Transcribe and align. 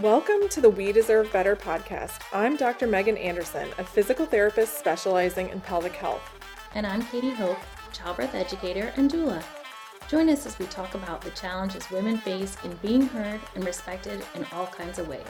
Welcome 0.00 0.48
to 0.50 0.60
the 0.60 0.70
We 0.70 0.92
Deserve 0.92 1.32
Better 1.32 1.56
podcast. 1.56 2.20
I'm 2.32 2.56
Dr. 2.56 2.86
Megan 2.86 3.16
Anderson, 3.16 3.68
a 3.78 3.84
physical 3.84 4.26
therapist 4.26 4.78
specializing 4.78 5.48
in 5.48 5.60
pelvic 5.60 5.92
health. 5.92 6.22
And 6.74 6.86
I'm 6.86 7.02
Katie 7.02 7.30
Hope, 7.30 7.58
childbirth 7.92 8.34
educator 8.34 8.92
and 8.96 9.10
doula. 9.10 9.42
Join 10.08 10.28
us 10.28 10.46
as 10.46 10.58
we 10.58 10.66
talk 10.66 10.94
about 10.94 11.20
the 11.20 11.30
challenges 11.30 11.90
women 11.90 12.18
face 12.18 12.56
in 12.64 12.74
being 12.76 13.02
heard 13.08 13.40
and 13.54 13.64
respected 13.64 14.24
in 14.34 14.46
all 14.52 14.66
kinds 14.66 14.98
of 14.98 15.08
ways. 15.08 15.26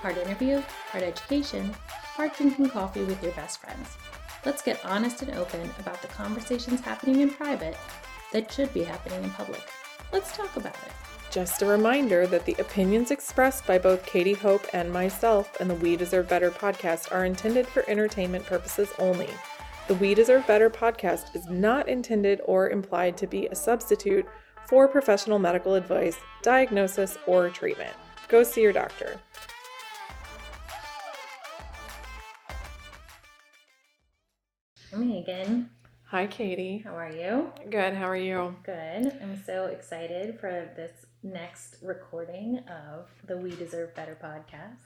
Part 0.00 0.16
interview, 0.16 0.62
part 0.90 1.02
education, 1.02 1.74
part 2.14 2.34
drinking 2.36 2.70
coffee 2.70 3.04
with 3.04 3.22
your 3.22 3.32
best 3.32 3.60
friends. 3.60 3.96
Let's 4.46 4.62
get 4.62 4.82
honest 4.84 5.22
and 5.22 5.34
open 5.34 5.68
about 5.80 6.00
the 6.00 6.06
conversations 6.06 6.80
happening 6.80 7.20
in 7.20 7.30
private 7.30 7.76
that 8.32 8.50
should 8.52 8.72
be 8.72 8.84
happening 8.84 9.24
in 9.24 9.30
public. 9.30 9.60
Let's 10.12 10.36
talk 10.36 10.56
about 10.56 10.76
it. 10.76 10.92
Just 11.32 11.62
a 11.62 11.66
reminder 11.66 12.28
that 12.28 12.44
the 12.44 12.54
opinions 12.60 13.10
expressed 13.10 13.66
by 13.66 13.78
both 13.78 14.06
Katie 14.06 14.34
Hope 14.34 14.64
and 14.72 14.92
myself 14.92 15.56
and 15.58 15.68
the 15.68 15.74
We 15.74 15.96
Deserve 15.96 16.28
Better 16.28 16.52
podcast 16.52 17.12
are 17.12 17.24
intended 17.24 17.66
for 17.66 17.82
entertainment 17.90 18.46
purposes 18.46 18.88
only. 19.00 19.28
The 19.88 19.96
We 19.96 20.14
Deserve 20.14 20.46
Better 20.46 20.70
podcast 20.70 21.34
is 21.34 21.48
not 21.48 21.88
intended 21.88 22.40
or 22.44 22.70
implied 22.70 23.16
to 23.16 23.26
be 23.26 23.48
a 23.48 23.54
substitute 23.56 24.26
for 24.68 24.86
professional 24.86 25.40
medical 25.40 25.74
advice, 25.74 26.18
diagnosis, 26.42 27.18
or 27.26 27.50
treatment. 27.50 27.94
Go 28.28 28.44
see 28.44 28.62
your 28.62 28.72
doctor. 28.72 29.18
Megan. 34.96 35.70
Hi, 36.04 36.26
Katie. 36.26 36.78
How 36.78 36.96
are 36.96 37.10
you? 37.10 37.52
Good. 37.70 37.94
How 37.94 38.08
are 38.08 38.16
you? 38.16 38.56
Good. 38.62 39.12
I'm 39.22 39.42
so 39.44 39.66
excited 39.66 40.38
for 40.38 40.70
this 40.76 41.06
next 41.22 41.76
recording 41.82 42.58
of 42.68 43.08
the 43.26 43.36
We 43.36 43.50
Deserve 43.50 43.94
Better 43.94 44.16
podcast. 44.22 44.76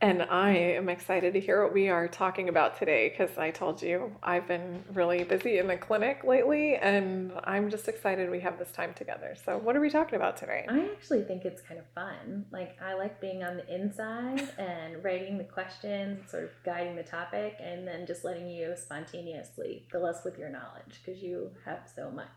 And 0.00 0.22
I 0.22 0.50
am 0.50 0.88
excited 0.88 1.32
to 1.32 1.40
hear 1.40 1.64
what 1.64 1.74
we 1.74 1.88
are 1.88 2.06
talking 2.06 2.48
about 2.48 2.78
today 2.78 3.08
because 3.08 3.36
I 3.36 3.50
told 3.50 3.82
you 3.82 4.14
I've 4.22 4.46
been 4.46 4.84
really 4.92 5.24
busy 5.24 5.58
in 5.58 5.66
the 5.66 5.76
clinic 5.76 6.22
lately 6.22 6.76
and 6.76 7.32
I'm 7.42 7.68
just 7.68 7.88
excited 7.88 8.30
we 8.30 8.38
have 8.40 8.60
this 8.60 8.70
time 8.70 8.94
together. 8.94 9.34
So, 9.44 9.58
what 9.58 9.74
are 9.74 9.80
we 9.80 9.90
talking 9.90 10.14
about 10.14 10.36
today? 10.36 10.66
I 10.68 10.88
actually 10.92 11.22
think 11.22 11.44
it's 11.44 11.60
kind 11.60 11.80
of 11.80 11.86
fun. 11.96 12.46
Like, 12.52 12.80
I 12.80 12.94
like 12.94 13.20
being 13.20 13.42
on 13.42 13.56
the 13.56 13.74
inside 13.74 14.48
and 14.56 15.02
writing 15.02 15.36
the 15.36 15.44
questions, 15.44 16.30
sort 16.30 16.44
of 16.44 16.50
guiding 16.64 16.94
the 16.94 17.02
topic, 17.02 17.56
and 17.60 17.86
then 17.86 18.06
just 18.06 18.24
letting 18.24 18.48
you 18.48 18.74
spontaneously 18.76 19.84
fill 19.90 20.06
us 20.06 20.24
with 20.24 20.38
your 20.38 20.48
knowledge 20.48 21.00
because 21.04 21.20
you 21.20 21.50
have 21.64 21.90
so 21.92 22.08
much. 22.08 22.28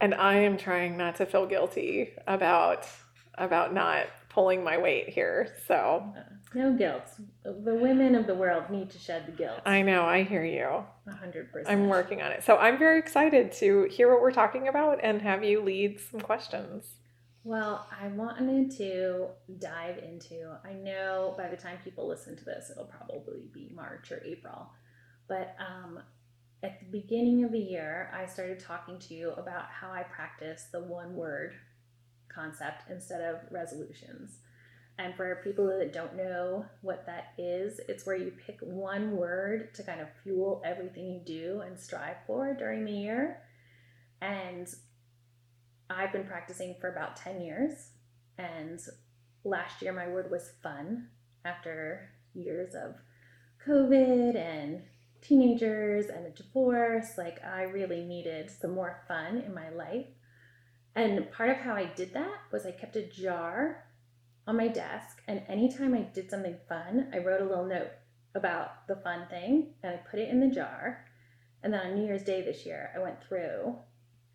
And 0.00 0.14
I 0.14 0.34
am 0.34 0.56
trying 0.56 0.96
not 0.96 1.14
to 1.16 1.26
feel 1.26 1.46
guilty 1.46 2.14
about 2.26 2.88
about 3.36 3.72
not 3.72 4.06
pulling 4.38 4.62
my 4.62 4.78
weight 4.78 5.08
here. 5.08 5.56
So 5.66 6.14
no 6.54 6.72
guilt. 6.72 7.02
The 7.42 7.74
women 7.74 8.14
of 8.14 8.28
the 8.28 8.36
world 8.36 8.70
need 8.70 8.88
to 8.90 8.98
shed 8.98 9.26
the 9.26 9.32
guilt. 9.32 9.60
I 9.66 9.82
know. 9.82 10.04
I 10.04 10.22
hear 10.22 10.44
you. 10.44 10.84
hundred 11.12 11.50
percent. 11.52 11.68
I'm 11.68 11.88
working 11.88 12.22
on 12.22 12.30
it. 12.30 12.44
So 12.44 12.56
I'm 12.56 12.78
very 12.78 13.00
excited 13.00 13.50
to 13.54 13.88
hear 13.90 14.12
what 14.12 14.22
we're 14.22 14.30
talking 14.30 14.68
about 14.68 15.00
and 15.02 15.20
have 15.22 15.42
you 15.42 15.60
lead 15.60 15.98
some 15.98 16.20
questions. 16.20 16.84
Well, 17.42 17.88
I 18.00 18.06
wanted 18.08 18.70
to 18.76 19.26
dive 19.58 19.98
into. 19.98 20.54
I 20.64 20.72
know 20.72 21.34
by 21.36 21.48
the 21.48 21.56
time 21.56 21.78
people 21.82 22.06
listen 22.06 22.36
to 22.36 22.44
this, 22.44 22.70
it'll 22.70 22.84
probably 22.84 23.48
be 23.52 23.72
March 23.74 24.12
or 24.12 24.22
April, 24.24 24.70
but 25.26 25.56
um, 25.58 25.98
at 26.62 26.78
the 26.78 26.86
beginning 26.86 27.42
of 27.44 27.50
the 27.50 27.58
year, 27.58 28.12
I 28.14 28.26
started 28.26 28.60
talking 28.60 28.98
to 29.00 29.14
you 29.14 29.30
about 29.30 29.66
how 29.66 29.90
I 29.90 30.04
practice 30.04 30.66
the 30.70 30.80
one 30.80 31.14
word 31.14 31.54
concept 32.34 32.84
instead 32.90 33.20
of 33.20 33.40
resolutions. 33.50 34.38
And 34.98 35.14
for 35.14 35.40
people 35.44 35.66
that 35.78 35.92
don't 35.92 36.16
know 36.16 36.66
what 36.82 37.06
that 37.06 37.32
is, 37.38 37.80
it's 37.88 38.04
where 38.04 38.16
you 38.16 38.32
pick 38.46 38.58
one 38.60 39.16
word 39.16 39.72
to 39.74 39.84
kind 39.84 40.00
of 40.00 40.08
fuel 40.24 40.60
everything 40.64 41.06
you 41.06 41.20
do 41.24 41.60
and 41.60 41.78
strive 41.78 42.16
for 42.26 42.52
during 42.52 42.84
the 42.84 42.92
year. 42.92 43.42
And 44.20 44.66
I've 45.88 46.12
been 46.12 46.26
practicing 46.26 46.74
for 46.80 46.90
about 46.90 47.16
10 47.16 47.40
years. 47.40 47.90
And 48.38 48.80
last 49.44 49.80
year, 49.82 49.92
my 49.92 50.08
word 50.08 50.32
was 50.32 50.50
fun 50.62 51.08
after 51.44 52.10
years 52.34 52.74
of 52.74 52.96
COVID 53.66 54.36
and 54.36 54.82
teenagers 55.22 56.06
and 56.06 56.26
a 56.26 56.30
divorce. 56.30 57.12
Like, 57.16 57.38
I 57.44 57.62
really 57.62 58.02
needed 58.02 58.50
some 58.50 58.74
more 58.74 59.02
fun 59.06 59.38
in 59.38 59.54
my 59.54 59.70
life. 59.70 60.06
And 60.98 61.30
part 61.30 61.50
of 61.50 61.58
how 61.58 61.74
I 61.74 61.84
did 61.84 62.12
that 62.14 62.40
was 62.50 62.66
I 62.66 62.72
kept 62.72 62.96
a 62.96 63.06
jar 63.06 63.84
on 64.48 64.56
my 64.56 64.66
desk, 64.66 65.22
and 65.28 65.42
anytime 65.48 65.94
I 65.94 66.00
did 66.00 66.28
something 66.28 66.56
fun, 66.68 67.08
I 67.14 67.18
wrote 67.18 67.40
a 67.40 67.44
little 67.44 67.66
note 67.66 67.90
about 68.34 68.86
the 68.88 68.96
fun 68.96 69.28
thing 69.28 69.74
and 69.82 69.92
I 69.94 69.96
put 70.10 70.18
it 70.18 70.28
in 70.28 70.40
the 70.40 70.48
jar. 70.48 71.04
And 71.62 71.72
then 71.72 71.80
on 71.86 71.94
New 71.94 72.04
Year's 72.04 72.24
Day 72.24 72.42
this 72.42 72.66
year, 72.66 72.90
I 72.96 72.98
went 72.98 73.22
through 73.22 73.76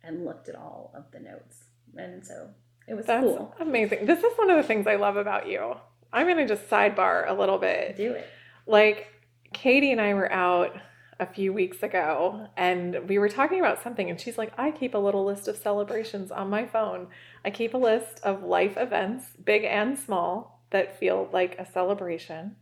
and 0.02 0.24
looked 0.24 0.48
at 0.48 0.54
all 0.56 0.92
of 0.94 1.10
the 1.12 1.20
notes. 1.20 1.64
And 1.96 2.24
so 2.24 2.48
it 2.88 2.94
was 2.94 3.04
That's 3.06 3.24
cool. 3.24 3.54
amazing. 3.60 4.06
This 4.06 4.24
is 4.24 4.32
one 4.36 4.50
of 4.50 4.56
the 4.56 4.62
things 4.62 4.86
I 4.86 4.96
love 4.96 5.16
about 5.16 5.48
you. 5.48 5.74
I'm 6.12 6.26
going 6.26 6.38
to 6.38 6.46
just 6.46 6.68
sidebar 6.70 7.28
a 7.28 7.34
little 7.34 7.58
bit. 7.58 7.96
Do 7.96 8.12
it. 8.12 8.26
Like, 8.66 9.08
Katie 9.52 9.92
and 9.92 10.00
I 10.00 10.14
were 10.14 10.30
out 10.32 10.76
a 11.20 11.26
few 11.26 11.52
weeks 11.52 11.82
ago 11.82 12.48
and 12.56 13.08
we 13.08 13.18
were 13.18 13.28
talking 13.28 13.60
about 13.60 13.82
something 13.82 14.10
and 14.10 14.20
she's 14.20 14.38
like 14.38 14.52
i 14.58 14.70
keep 14.70 14.94
a 14.94 14.98
little 14.98 15.24
list 15.24 15.48
of 15.48 15.56
celebrations 15.56 16.30
on 16.30 16.50
my 16.50 16.66
phone. 16.66 17.06
I 17.44 17.50
keep 17.50 17.74
a 17.74 17.78
list 17.78 18.20
of 18.22 18.42
life 18.42 18.76
events 18.76 19.26
big 19.44 19.64
and 19.64 19.98
small 19.98 20.62
that 20.70 20.98
feel 20.98 21.28
like 21.32 21.58
a 21.58 21.70
celebration 21.70 22.56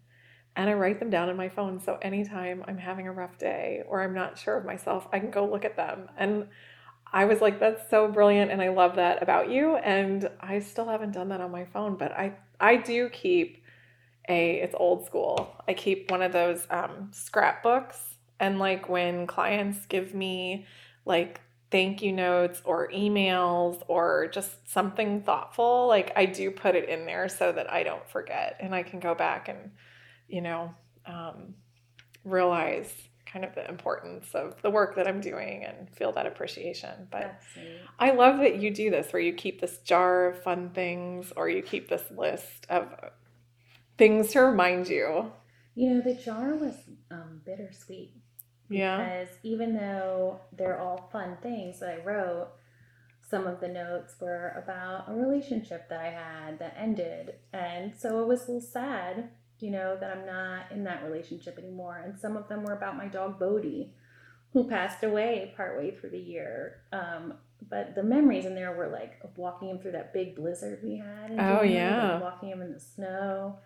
and 0.57 0.69
i 0.69 0.73
write 0.75 0.99
them 0.99 1.11
down 1.11 1.29
in 1.29 1.37
my 1.37 1.49
phone 1.49 1.81
so 1.81 1.99
anytime 2.03 2.65
i'm 2.67 2.79
having 2.79 3.07
a 3.07 3.13
rough 3.13 3.39
day 3.39 3.83
or 3.87 4.03
i'm 4.03 4.15
not 4.15 4.39
sure 4.39 4.57
of 4.57 4.65
myself 4.65 5.09
i 5.13 5.19
can 5.19 5.31
go 5.31 5.49
look 5.49 5.65
at 5.65 5.77
them. 5.77 6.09
And 6.17 6.49
i 7.13 7.25
was 7.25 7.41
like 7.41 7.59
that's 7.59 7.89
so 7.89 8.09
brilliant 8.09 8.51
and 8.51 8.61
i 8.61 8.69
love 8.69 8.97
that 8.97 9.23
about 9.23 9.51
you 9.51 9.77
and 9.77 10.29
i 10.41 10.59
still 10.59 10.89
haven't 10.89 11.13
done 11.13 11.29
that 11.29 11.41
on 11.41 11.51
my 11.51 11.65
phone 11.65 11.97
but 11.97 12.13
i 12.13 12.35
i 12.61 12.77
do 12.77 13.09
keep 13.09 13.63
a 14.29 14.61
it's 14.61 14.75
old 14.79 15.05
school. 15.07 15.55
I 15.67 15.75
keep 15.75 16.11
one 16.11 16.23
of 16.23 16.33
those 16.33 16.67
um, 16.71 17.11
scrapbooks 17.13 18.12
and 18.43 18.59
like 18.59 18.89
when 18.89 19.27
clients 19.27 19.87
give 19.87 20.15
me 20.15 20.67
like 21.07 21.41
thank 21.71 22.03
you 22.03 22.13
notes 22.13 22.61
or 22.65 22.91
emails 22.91 23.83
or 23.89 24.29
just 24.31 24.69
something 24.69 25.23
thoughtful, 25.23 25.87
like 25.87 26.13
I 26.17 26.27
do 26.27 26.51
put 26.51 26.75
it 26.75 26.89
in 26.89 27.07
there 27.07 27.29
so 27.29 27.53
that 27.53 27.73
I 27.73 27.85
don't 27.85 28.07
forget 28.11 28.59
and 28.61 28.75
I 28.75 28.83
can 28.83 29.01
go 29.01 29.15
back 29.15 29.49
and, 29.49 29.71
you 30.29 30.43
know, 30.43 30.75
um, 31.07 31.55
realize 32.25 32.93
kind 33.25 33.45
of 33.45 33.55
the 33.55 33.67
importance 33.67 34.35
of 34.35 34.61
the 34.61 34.71
work 34.71 34.97
that 34.97 35.09
I'm 35.09 35.21
doing 35.21 35.65
and 35.65 35.89
feel 35.97 36.13
that 36.13 36.27
appreciation. 36.27 37.09
But 37.11 37.41
I 37.99 38.11
love 38.11 38.39
that 38.41 38.57
you 38.57 38.71
do 38.71 38.91
this 38.91 39.13
where 39.13 39.23
you 39.23 39.33
keep 39.33 39.61
this 39.61 39.79
jar 39.79 40.27
of 40.27 40.43
fun 40.43 40.71
things 40.71 41.33
or 41.37 41.49
you 41.49 41.63
keep 41.63 41.89
this 41.89 42.05
list 42.11 42.67
of 42.69 42.89
things 43.97 44.33
to 44.33 44.41
remind 44.41 44.89
you. 44.89 45.33
You 45.75 45.95
know, 45.95 46.01
the 46.03 46.15
jar 46.15 46.55
was 46.55 46.75
um, 47.11 47.41
bittersweet 47.47 48.22
yeah. 48.73 48.99
Because 48.99 49.37
even 49.43 49.75
though 49.75 50.41
they're 50.53 50.81
all 50.81 51.09
fun 51.13 51.37
things 51.43 51.81
that 51.81 51.89
I 51.89 52.05
wrote, 52.05 52.49
some 53.29 53.47
of 53.47 53.61
the 53.61 53.69
notes 53.69 54.15
were 54.21 54.63
about 54.63 55.09
a 55.09 55.15
relationship 55.15 55.89
that 55.89 56.01
I 56.01 56.11
had 56.11 56.59
that 56.59 56.77
ended. 56.79 57.37
And 57.53 57.93
so 57.97 58.21
it 58.21 58.29
was 58.29 58.43
a 58.43 58.53
little 58.53 58.61
sad, 58.61 59.31
you 59.59 59.71
know, 59.71 59.97
that 59.99 60.17
I'm 60.17 60.27
not 60.27 60.71
in 60.71 60.85
that 60.85 61.05
relationship 61.05 61.59
anymore. 61.59 62.03
And 62.05 62.19
some 62.19 62.37
of 62.37 62.49
them 62.49 62.63
were 62.63 62.75
about 62.75 62.97
my 62.97 63.07
dog 63.07 63.39
Bodie, 63.39 63.95
who 64.53 64.69
passed 64.69 65.03
away 65.03 65.55
partway 65.57 65.93
through 65.93 66.11
the 66.11 66.19
year. 66.19 66.83
Um, 66.93 67.35
but 67.69 67.95
the 67.95 68.03
memories 68.03 68.45
in 68.45 68.55
there 68.55 68.73
were 68.73 68.89
like 68.89 69.21
walking 69.37 69.69
him 69.69 69.79
through 69.79 69.93
that 69.93 70.13
big 70.13 70.37
blizzard 70.37 70.81
we 70.83 70.99
had. 70.99 71.37
oh 71.39 71.63
yeah, 71.63 72.15
like 72.15 72.23
walking 72.23 72.49
him 72.51 72.63
in 72.63 72.73
the 72.73 72.81
snow, 72.81 73.59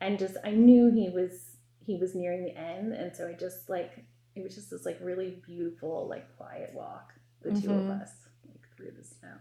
and 0.00 0.18
just 0.18 0.36
I 0.44 0.50
knew 0.50 0.90
he 0.92 1.08
was 1.08 1.56
he 1.84 1.96
was 1.96 2.14
nearing 2.14 2.44
the 2.44 2.56
end, 2.56 2.92
and 2.92 3.14
so 3.16 3.28
I 3.28 3.32
just 3.32 3.68
like 3.68 4.04
it 4.38 4.44
was 4.44 4.54
just 4.54 4.70
this 4.70 4.86
like 4.86 4.98
really 5.02 5.42
beautiful, 5.44 6.06
like 6.08 6.36
quiet 6.36 6.72
walk, 6.74 7.12
the 7.42 7.50
mm-hmm. 7.50 7.60
two 7.60 7.70
of 7.70 7.80
mm-hmm. 7.80 8.02
us, 8.02 8.10
like 8.46 8.62
through 8.76 8.92
the 8.96 9.04
snow. 9.04 9.34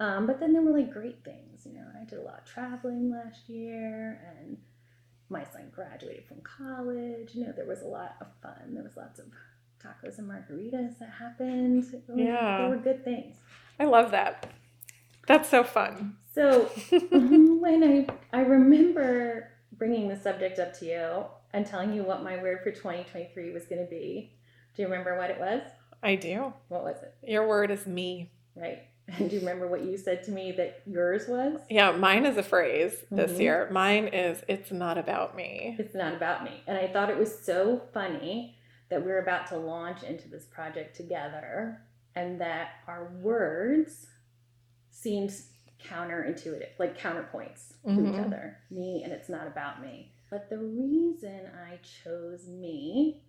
Um, 0.00 0.26
but 0.26 0.40
then 0.40 0.52
there 0.52 0.62
were 0.62 0.76
like 0.76 0.92
great 0.92 1.24
things, 1.24 1.64
you 1.64 1.72
know. 1.74 1.86
I 2.00 2.04
did 2.04 2.18
a 2.18 2.22
lot 2.22 2.40
of 2.40 2.44
traveling 2.44 3.10
last 3.10 3.48
year, 3.48 4.20
and 4.38 4.58
my 5.28 5.44
son 5.44 5.70
graduated 5.72 6.26
from 6.26 6.40
college. 6.42 7.34
You 7.34 7.46
know, 7.46 7.52
there 7.52 7.66
was 7.66 7.82
a 7.82 7.86
lot 7.86 8.16
of 8.20 8.26
fun. 8.42 8.74
There 8.74 8.82
was 8.82 8.96
lots 8.96 9.20
of 9.20 9.26
tacos 9.82 10.18
and 10.18 10.28
margaritas 10.28 10.98
that 10.98 11.10
happened. 11.10 11.84
yeah, 12.14 12.58
there 12.58 12.70
were 12.70 12.76
good 12.76 13.04
things. 13.04 13.36
I 13.78 13.84
love 13.84 14.10
that. 14.12 14.52
That's 15.26 15.48
so 15.48 15.64
fun. 15.64 16.16
So 16.34 16.64
when 17.10 18.06
I 18.32 18.36
I 18.36 18.40
remember 18.42 19.50
bringing 19.72 20.08
the 20.08 20.16
subject 20.16 20.58
up 20.58 20.78
to 20.78 20.86
you 20.86 21.24
and 21.54 21.64
telling 21.64 21.94
you 21.94 22.02
what 22.02 22.22
my 22.22 22.36
word 22.42 22.58
for 22.62 22.70
2023 22.72 23.52
was 23.52 23.64
going 23.66 23.82
to 23.82 23.88
be. 23.88 24.32
Do 24.74 24.82
you 24.82 24.88
remember 24.88 25.16
what 25.16 25.30
it 25.30 25.38
was? 25.38 25.62
I 26.02 26.16
do. 26.16 26.52
What 26.68 26.82
was 26.82 26.96
it? 27.02 27.14
Your 27.30 27.46
word 27.48 27.70
is 27.70 27.86
me. 27.86 28.32
Right. 28.56 28.80
And 29.06 29.30
do 29.30 29.36
you 29.36 29.40
remember 29.40 29.68
what 29.68 29.82
you 29.84 29.96
said 29.96 30.24
to 30.24 30.32
me 30.32 30.50
that 30.52 30.82
yours 30.84 31.28
was? 31.28 31.60
Yeah, 31.70 31.92
mine 31.92 32.26
is 32.26 32.36
a 32.36 32.42
phrase 32.42 33.04
this 33.10 33.32
Mhm. 33.32 33.38
year. 33.40 33.68
Mine 33.70 34.08
is 34.08 34.42
it's 34.48 34.72
not 34.72 34.98
about 34.98 35.36
me. 35.36 35.76
It's 35.78 35.94
not 35.94 36.12
about 36.12 36.42
me. 36.42 36.62
And 36.66 36.76
I 36.76 36.88
thought 36.88 37.08
it 37.08 37.16
was 37.16 37.38
so 37.38 37.80
funny 37.94 38.58
that 38.90 39.04
we're 39.04 39.20
about 39.22 39.46
to 39.48 39.56
launch 39.56 40.02
into 40.02 40.28
this 40.28 40.44
project 40.46 40.96
together 40.96 41.80
and 42.16 42.40
that 42.40 42.70
our 42.88 43.04
words 43.22 44.08
seemed 44.90 45.32
counterintuitive, 45.82 46.68
like 46.78 46.98
counterpoints 46.98 47.74
to 47.84 47.90
each 47.92 48.14
Mhm. 48.16 48.26
other. 48.26 48.58
Me 48.70 49.02
and 49.04 49.12
it's 49.12 49.28
not 49.28 49.46
about 49.46 49.80
me. 49.82 50.13
But 50.30 50.48
the 50.50 50.58
reason 50.58 51.50
I 51.70 51.78
chose 52.02 52.48
me 52.48 53.22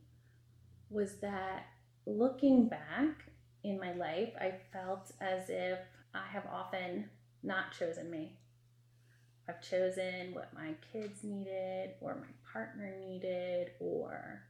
was 0.89 1.18
that 1.18 1.68
looking 2.06 2.68
back 2.68 3.25
in 3.63 3.80
my 3.80 3.94
life, 3.94 4.33
I 4.39 4.53
felt 4.71 5.12
as 5.19 5.50
if 5.50 5.80
I 6.13 6.25
have 6.27 6.45
often 6.51 7.09
not 7.44 7.71
chosen 7.77 8.09
me. 8.09 8.38
I've 9.47 9.62
chosen 9.62 10.33
what 10.33 10.53
my 10.53 10.74
kids 10.92 11.24
needed, 11.24 11.92
or 12.01 12.15
my 12.15 12.51
partner 12.51 12.95
needed, 13.00 13.71
or 13.80 14.42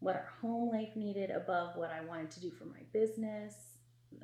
what 0.00 0.16
our 0.16 0.32
home 0.40 0.70
life 0.70 0.94
needed 0.96 1.30
above 1.30 1.76
what 1.76 1.90
I 1.90 2.04
wanted 2.04 2.30
to 2.32 2.40
do 2.40 2.50
for 2.50 2.66
my 2.66 2.82
business. 2.92 3.54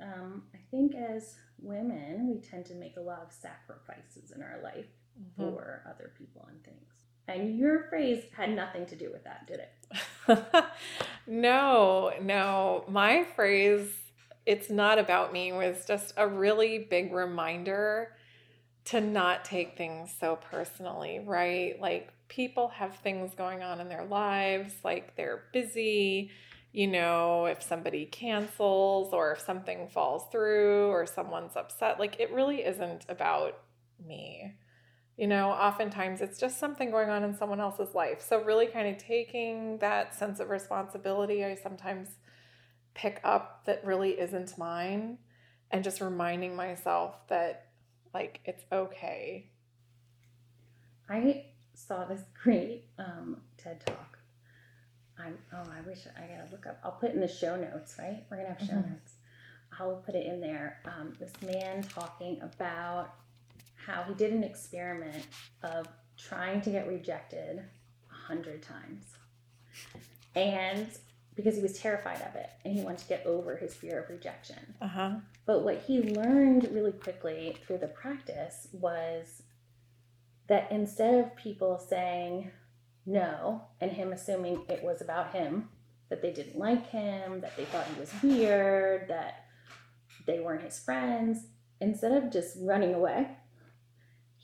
Um, 0.01 0.45
I 0.55 0.59
think 0.71 0.95
as 0.95 1.37
women, 1.59 2.29
we 2.31 2.41
tend 2.41 2.67
to 2.67 2.75
make 2.75 2.97
a 2.97 3.01
lot 3.01 3.23
of 3.23 3.33
sacrifices 3.33 4.33
in 4.33 4.43
our 4.43 4.61
life 4.63 4.89
Mhm. 5.19 5.37
for 5.37 5.83
other 5.87 6.13
people 6.17 6.45
and 6.47 6.63
things. 6.65 7.04
And 7.27 7.59
your 7.59 7.85
phrase 7.89 8.25
had 8.37 8.55
nothing 8.55 8.87
to 8.87 8.97
do 8.97 9.11
with 9.11 9.25
that, 9.25 9.47
did 9.47 9.61
it? 9.61 10.65
no, 11.27 12.13
no. 12.21 12.85
My 12.89 13.25
phrase, 13.35 13.91
it's 14.45 14.69
not 14.69 14.99
about 14.99 15.33
me, 15.33 15.53
was 15.53 15.87
just 15.87 16.13
a 16.17 16.29
really 16.29 16.79
big 16.79 17.13
reminder 17.13 18.11
to 18.87 19.01
not 19.01 19.45
take 19.45 19.77
things 19.77 20.15
so 20.21 20.39
personally, 20.51 21.21
right? 21.25 21.81
Like 21.81 22.13
people 22.29 22.69
have 22.69 22.97
things 22.97 23.35
going 23.35 23.63
on 23.63 23.81
in 23.81 23.89
their 23.89 24.05
lives, 24.05 24.75
like 24.85 25.17
they're 25.17 25.45
busy. 25.53 26.31
You 26.73 26.89
know, 26.89 27.47
if 27.47 27.63
somebody 27.63 28.05
cancels 28.05 29.15
or 29.15 29.33
if 29.33 29.41
something 29.41 29.89
falls 29.89 30.25
through 30.33 30.89
or 30.89 31.07
someone's 31.07 31.57
upset, 31.57 32.01
like 32.01 32.19
it 32.19 32.33
really 32.33 32.65
isn't 32.65 33.07
about 33.09 33.59
me. 34.05 34.55
You 35.17 35.29
know, 35.29 35.51
oftentimes 35.51 36.21
it's 36.21 36.41
just 36.41 36.59
something 36.59 36.91
going 36.91 37.09
on 37.09 37.23
in 37.23 37.37
someone 37.37 37.61
else's 37.61 37.95
life. 37.95 38.21
So, 38.21 38.43
really 38.43 38.67
kind 38.67 38.89
of 38.89 38.99
taking 38.99 39.79
that 39.79 40.15
sense 40.15 40.41
of 40.41 40.51
responsibility, 40.51 41.45
I 41.45 41.55
sometimes 41.55 42.09
pick 42.95 43.21
up 43.23 43.65
that 43.67 43.85
really 43.85 44.11
isn't 44.21 44.59
mine 44.59 45.19
and 45.71 45.85
just 45.85 46.01
reminding 46.01 46.57
myself 46.57 47.15
that, 47.29 47.69
like, 48.13 48.41
it's 48.45 48.65
okay. 48.73 49.51
I 51.09 51.45
saw 51.75 52.05
this 52.05 52.23
great 52.43 52.87
um, 52.99 53.41
TED 53.57 53.85
talk. 53.87 54.19
I'm 55.17 55.39
oh 55.53 55.63
I 55.71 55.81
wish 55.89 56.07
I 56.17 56.23
gotta 56.27 56.49
look 56.51 56.67
up. 56.67 56.81
I'll 56.83 56.93
put 56.93 57.11
it 57.11 57.15
in 57.15 57.21
the 57.21 57.29
show 57.29 57.55
notes. 57.55 57.95
Right, 57.99 58.25
we're 58.29 58.39
gonna 58.39 58.49
have 58.49 58.67
show 58.67 58.75
Mhm. 58.75 58.91
notes. 58.91 59.13
I'll 59.79 59.97
put 60.05 60.15
it 60.17 60.27
in 60.27 60.41
there. 60.41 60.81
Um, 60.85 61.15
this 61.21 61.33
man 61.43 61.83
talking 61.85 62.41
about 62.43 63.15
how 63.87 64.05
he 64.05 64.15
did 64.15 64.33
an 64.33 64.45
experiment 64.45 65.27
of 65.63 65.87
trying 66.17 66.61
to 66.63 66.71
get 66.71 66.89
rejected 66.89 67.59
a 68.11 68.15
hundred 68.15 68.63
times, 68.63 69.05
and 70.35 70.89
because 71.35 71.57
he 71.57 71.63
was 71.63 71.79
terrified 71.79 72.23
of 72.23 72.35
it 72.37 72.51
and 72.65 72.75
he 72.75 72.83
wanted 72.83 72.99
to 72.99 73.09
get 73.09 73.27
over 73.27 73.57
his 73.57 73.75
fear 73.75 74.01
of 74.01 74.09
rejection. 74.09 74.75
Uh 74.81 74.87
huh. 74.87 75.11
But 75.47 75.65
what 75.65 75.83
he 75.87 76.01
learned 76.01 76.69
really 76.71 76.93
quickly 76.93 77.57
through 77.67 77.79
the 77.79 77.89
practice 77.89 78.69
was 78.73 79.43
that 80.47 80.71
instead 80.71 81.15
of 81.15 81.35
people 81.37 81.79
saying 81.79 82.51
no 83.07 83.63
and 83.81 83.91
him 83.91 84.13
assuming 84.13 84.65
it 84.69 84.83
was 84.83 85.01
about 85.01 85.35
him, 85.35 85.69
that 86.09 86.23
they 86.23 86.33
didn't 86.33 86.59
like 86.59 86.91
him, 86.91 87.41
that 87.41 87.57
they 87.57 87.65
thought 87.65 87.87
he 87.87 87.99
was 87.99 88.13
weird, 88.23 89.09
that 89.09 89.47
they 90.27 90.39
weren't 90.39 90.63
his 90.63 90.79
friends, 90.79 91.47
instead 91.81 92.13
of 92.13 92.31
just 92.31 92.57
running 92.61 92.95
away, 92.95 93.27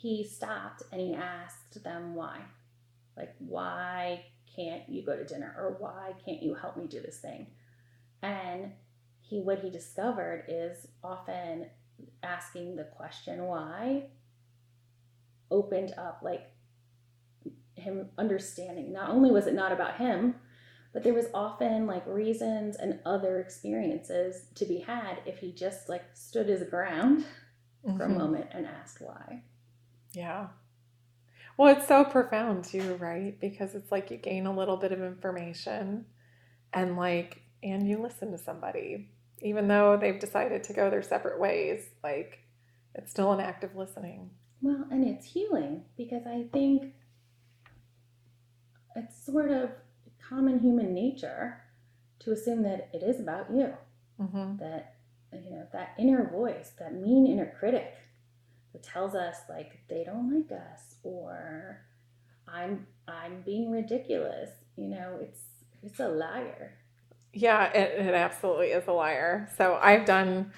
he 0.01 0.25
stopped 0.25 0.83
and 0.93 1.01
he 1.01 1.15
asked 1.15 1.83
them 1.83 2.15
why. 2.15 2.41
Like, 3.17 3.35
why 3.39 4.25
can't 4.57 4.89
you 4.89 5.03
go 5.03 5.17
to 5.17 5.25
dinner? 5.25 5.55
Or 5.59 5.77
why 5.79 6.15
can't 6.25 6.43
you 6.43 6.55
help 6.55 6.77
me 6.77 6.87
do 6.87 7.01
this 7.01 7.19
thing? 7.19 7.49
And 8.23 8.73
he 9.21 9.41
what 9.41 9.61
he 9.61 9.71
discovered 9.71 10.45
is 10.49 10.89
often 11.05 11.67
asking 12.23 12.77
the 12.77 12.85
question 12.85 13.45
why 13.45 14.05
opened 15.51 15.93
up 15.99 16.21
like 16.23 16.51
him 17.75 18.09
understanding 18.19 18.93
not 18.93 19.11
only 19.11 19.31
was 19.31 19.47
it 19.47 19.55
not 19.55 19.73
about 19.73 19.97
him 19.97 20.35
but 20.93 21.03
there 21.03 21.15
was 21.15 21.27
often 21.35 21.87
like 21.87 22.03
reasons 22.07 22.77
and 22.77 22.99
other 23.07 23.39
experiences 23.41 24.47
to 24.55 24.65
be 24.65 24.79
had 24.79 25.19
if 25.27 25.39
he 25.39 25.53
just 25.53 25.89
like 25.89 26.05
stood 26.15 26.49
his 26.49 26.63
ground 26.69 27.25
for 27.97 28.05
a 28.05 28.09
Mhm. 28.09 28.17
moment 28.19 28.47
and 28.53 28.67
asked 28.67 29.01
why 29.01 29.43
Yeah. 30.13 30.49
Well, 31.57 31.77
it's 31.77 31.87
so 31.89 32.05
profound 32.05 32.65
too, 32.65 32.95
right? 32.97 33.39
Because 33.41 33.75
it's 33.75 33.93
like 33.93 34.11
you 34.11 34.17
gain 34.17 34.47
a 34.47 34.57
little 34.57 34.77
bit 34.77 34.93
of 34.93 35.03
information 35.03 36.07
and 36.73 36.97
like, 36.97 37.43
and 37.63 37.87
you 37.89 38.01
listen 38.01 38.31
to 38.33 38.39
somebody, 38.39 39.11
even 39.43 39.69
though 39.69 39.97
they've 40.01 40.19
decided 40.19 40.65
to 40.65 40.73
go 40.73 40.89
their 40.91 41.03
separate 41.03 41.39
ways, 41.39 41.85
like, 42.03 42.39
it's 42.95 43.11
still 43.11 43.33
an 43.33 43.41
act 43.41 43.63
of 43.65 43.77
listening. 43.77 44.31
well 44.63 44.85
and 44.91 45.05
it's 45.05 45.27
healing 45.27 45.83
because 45.97 46.27
i 46.27 46.45
think 46.53 46.93
it's 48.97 49.25
sort 49.25 49.51
of 49.51 49.71
common 50.29 50.59
human 50.61 50.93
nature 50.93 51.63
to 52.19 52.33
assume 52.33 52.63
that 52.63 52.89
it 52.93 53.03
is 53.03 53.21
about 53.21 53.51
you 53.53 53.73
Mm-hmm. 54.21 54.59
that 54.59 54.97
you 55.33 55.51
know 55.51 55.67
that 55.73 55.95
inner 55.99 56.29
voice 56.31 56.73
that 56.79 56.93
mean 56.95 57.27
inner 57.27 57.51
critic 57.59 57.95
that 58.73 58.83
tells 58.83 59.15
us 59.15 59.37
like 59.49 59.81
they 59.89 60.05
don't 60.05 60.33
like 60.35 60.51
us 60.53 60.97
or 61.03 61.81
i'm 62.49 62.87
i'm 63.09 63.43
being 63.43 63.71
ridiculous 63.71 64.51
you 64.77 64.87
know 64.89 65.19
it's 65.21 65.41
it's 65.83 66.01
a 66.01 66.09
liar 66.09 66.77
Yeah, 67.33 67.67
it, 67.73 68.07
it 68.07 68.15
absolutely 68.15 68.69
is 68.69 68.87
a 68.89 68.93
liar. 68.93 69.49
So 69.57 69.79
I've 69.81 70.05
done, 70.05 70.53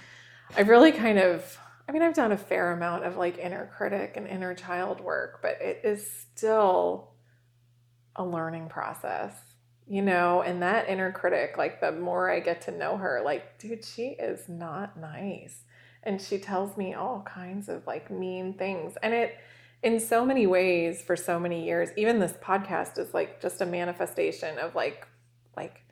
I've 0.57 0.69
really 0.69 0.93
kind 0.93 1.19
of, 1.19 1.59
I 1.89 1.93
mean, 1.93 2.03
I've 2.03 2.15
done 2.15 2.33
a 2.33 2.37
fair 2.39 2.73
amount 2.73 3.05
of 3.05 3.17
like 3.17 3.39
inner 3.39 3.71
critic 3.77 4.15
and 4.17 4.27
inner 4.27 4.55
child 4.55 5.01
work, 5.01 5.41
but 5.43 5.59
it 5.61 5.83
is 5.85 6.09
still 6.11 7.11
a 8.17 8.25
learning 8.25 8.69
process, 8.69 9.35
you 9.87 10.03
know? 10.03 10.43
And 10.43 10.63
that 10.63 10.89
inner 10.89 11.13
critic, 11.13 11.57
like 11.59 11.81
the 11.81 11.93
more 11.93 12.31
I 12.31 12.41
get 12.41 12.63
to 12.63 12.71
know 12.71 12.97
her, 12.97 13.21
like, 13.25 13.59
dude, 13.59 13.85
she 13.85 14.09
is 14.19 14.49
not 14.49 14.97
nice. 14.99 15.65
And 16.03 16.21
she 16.21 16.39
tells 16.39 16.77
me 16.77 16.95
all 16.95 17.23
kinds 17.23 17.69
of 17.69 17.87
like 17.87 18.11
mean 18.11 18.55
things. 18.55 18.97
And 19.03 19.15
it, 19.15 19.37
in 19.83 20.01
so 20.01 20.25
many 20.25 20.47
ways, 20.47 21.03
for 21.03 21.17
so 21.17 21.39
many 21.39 21.65
years, 21.65 21.91
even 21.97 22.19
this 22.19 22.35
podcast 22.43 22.99
is 22.99 23.15
like 23.15 23.41
just 23.41 23.61
a 23.61 23.67
manifestation 23.67 24.59
of 24.59 24.75
like, 24.75 25.07
like, 25.57 25.83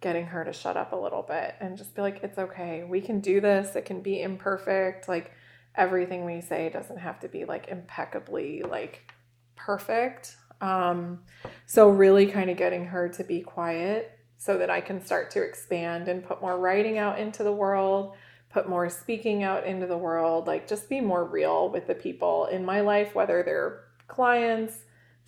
getting 0.00 0.26
her 0.26 0.44
to 0.44 0.52
shut 0.52 0.76
up 0.76 0.92
a 0.92 0.96
little 0.96 1.22
bit 1.22 1.56
and 1.60 1.76
just 1.76 1.94
be 1.94 2.02
like, 2.02 2.20
it's 2.22 2.38
okay. 2.38 2.84
We 2.84 3.00
can 3.00 3.20
do 3.20 3.40
this. 3.40 3.74
It 3.74 3.84
can 3.84 4.00
be 4.00 4.22
imperfect. 4.22 5.08
Like 5.08 5.32
everything 5.74 6.24
we 6.24 6.40
say 6.40 6.68
doesn't 6.68 6.98
have 6.98 7.20
to 7.20 7.28
be 7.28 7.44
like 7.44 7.68
impeccably 7.68 8.62
like 8.62 9.12
perfect. 9.56 10.36
Um, 10.60 11.20
so 11.66 11.88
really 11.88 12.26
kind 12.26 12.50
of 12.50 12.56
getting 12.56 12.84
her 12.86 13.08
to 13.10 13.24
be 13.24 13.40
quiet 13.40 14.18
so 14.36 14.58
that 14.58 14.70
I 14.70 14.80
can 14.80 15.04
start 15.04 15.30
to 15.32 15.42
expand 15.42 16.08
and 16.08 16.24
put 16.24 16.40
more 16.40 16.58
writing 16.58 16.98
out 16.98 17.18
into 17.18 17.42
the 17.42 17.52
world, 17.52 18.16
put 18.50 18.68
more 18.68 18.88
speaking 18.88 19.42
out 19.42 19.66
into 19.66 19.86
the 19.86 19.96
world, 19.98 20.46
like 20.46 20.66
just 20.68 20.88
be 20.88 21.00
more 21.00 21.24
real 21.24 21.68
with 21.68 21.86
the 21.86 21.94
people 21.94 22.46
in 22.46 22.64
my 22.64 22.80
life, 22.80 23.14
whether 23.14 23.42
they're 23.42 23.84
clients, 24.06 24.74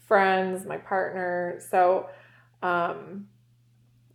friends, 0.06 0.64
my 0.66 0.78
partner. 0.78 1.60
So, 1.70 2.08
um, 2.62 3.28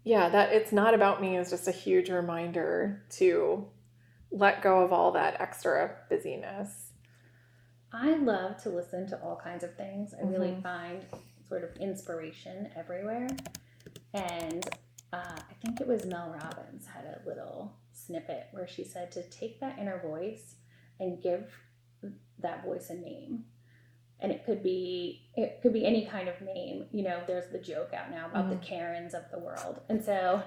yeah, 0.04 0.30
that 0.30 0.52
it's 0.54 0.72
not 0.72 0.94
about 0.94 1.22
me 1.22 1.38
is 1.38 1.50
just 1.50 1.68
a 1.68 1.72
huge 1.72 2.10
reminder 2.10 3.04
to 3.18 3.68
let 4.32 4.62
go 4.62 4.82
of 4.82 4.92
all 4.92 5.12
that 5.14 5.40
extra 5.40 5.96
busyness. 6.10 6.92
i 7.94 8.16
love 8.18 8.62
to 8.62 8.70
listen 8.70 9.08
to 9.08 9.18
all 9.22 9.40
kinds 9.42 9.64
of 9.64 9.74
things 9.78 10.14
i 10.14 10.22
really 10.26 10.50
Mhm. 10.52 10.62
find 10.64 11.06
sort 11.48 11.64
of 11.64 11.78
inspiration 11.78 12.70
everywhere 12.76 13.28
and 14.14 14.68
uh, 15.14 15.38
i 15.50 15.54
think 15.62 15.80
it 15.80 15.88
was 15.88 16.06
mel 16.06 16.32
robbins 16.44 16.88
had 16.88 17.06
a 17.06 17.22
little 17.26 17.72
snippet 18.06 18.48
where 18.52 18.68
she 18.68 18.84
said 18.84 19.12
to 19.12 19.24
take 19.30 19.60
that 19.60 19.78
inner 19.80 20.00
voice 20.00 20.56
and 21.00 21.22
give 21.22 21.52
that 22.40 22.64
voice 22.64 22.90
a 22.90 22.94
name 22.96 23.46
and 24.20 24.32
it 24.32 24.46
could 24.46 24.62
be 24.64 25.22
it 25.36 25.60
could 25.62 25.74
be 25.74 25.86
any 25.86 26.06
kind 26.06 26.28
of 26.30 26.40
name 26.42 26.86
you 26.92 27.04
know 27.04 27.22
there's 27.28 27.52
the 27.52 27.58
joke 27.58 27.94
out 27.94 28.12
now 28.12 28.28
about 28.28 28.50
the 28.50 28.56
Mhm. 28.56 28.62
karens 28.62 29.14
of 29.14 29.24
the 29.32 29.40
world 29.40 29.80
and 29.90 30.04
so 30.04 30.42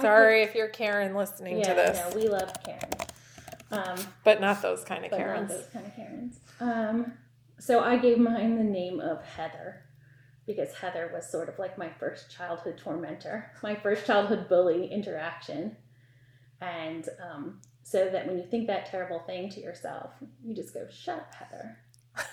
Sorry 0.00 0.42
if 0.42 0.54
you're 0.54 0.68
Karen 0.68 1.16
listening 1.16 1.58
yeah, 1.58 1.68
to 1.68 1.74
this, 1.74 1.98
no, 1.98 2.20
we 2.20 2.28
love 2.28 2.52
Karen. 2.64 2.90
Um, 3.72 3.96
but 4.22 4.40
not 4.40 4.62
those 4.62 4.84
kind 4.84 5.04
of 5.04 5.10
Karens. 5.10 5.50
those 5.50 5.66
kind 5.72 5.84
of 5.84 5.94
Karens. 5.96 6.38
Um, 6.60 7.12
so 7.58 7.80
I 7.80 7.98
gave 7.98 8.16
mine 8.18 8.56
the 8.56 8.62
name 8.64 9.00
of 9.00 9.20
Heather 9.24 9.82
because 10.46 10.72
Heather 10.74 11.10
was 11.12 11.28
sort 11.28 11.48
of 11.48 11.58
like 11.58 11.76
my 11.76 11.88
first 11.98 12.30
childhood 12.30 12.78
tormentor, 12.78 13.50
my 13.64 13.74
first 13.74 14.06
childhood 14.06 14.48
bully 14.48 14.86
interaction. 14.86 15.76
And 16.60 17.08
um, 17.22 17.60
so 17.82 18.08
that 18.10 18.26
when 18.26 18.38
you 18.38 18.44
think 18.44 18.66
that 18.66 18.86
terrible 18.86 19.20
thing 19.20 19.48
to 19.50 19.60
yourself, 19.60 20.10
you 20.44 20.54
just 20.54 20.74
go, 20.74 20.86
shut 20.90 21.18
up, 21.18 21.34
Heather. 21.34 21.78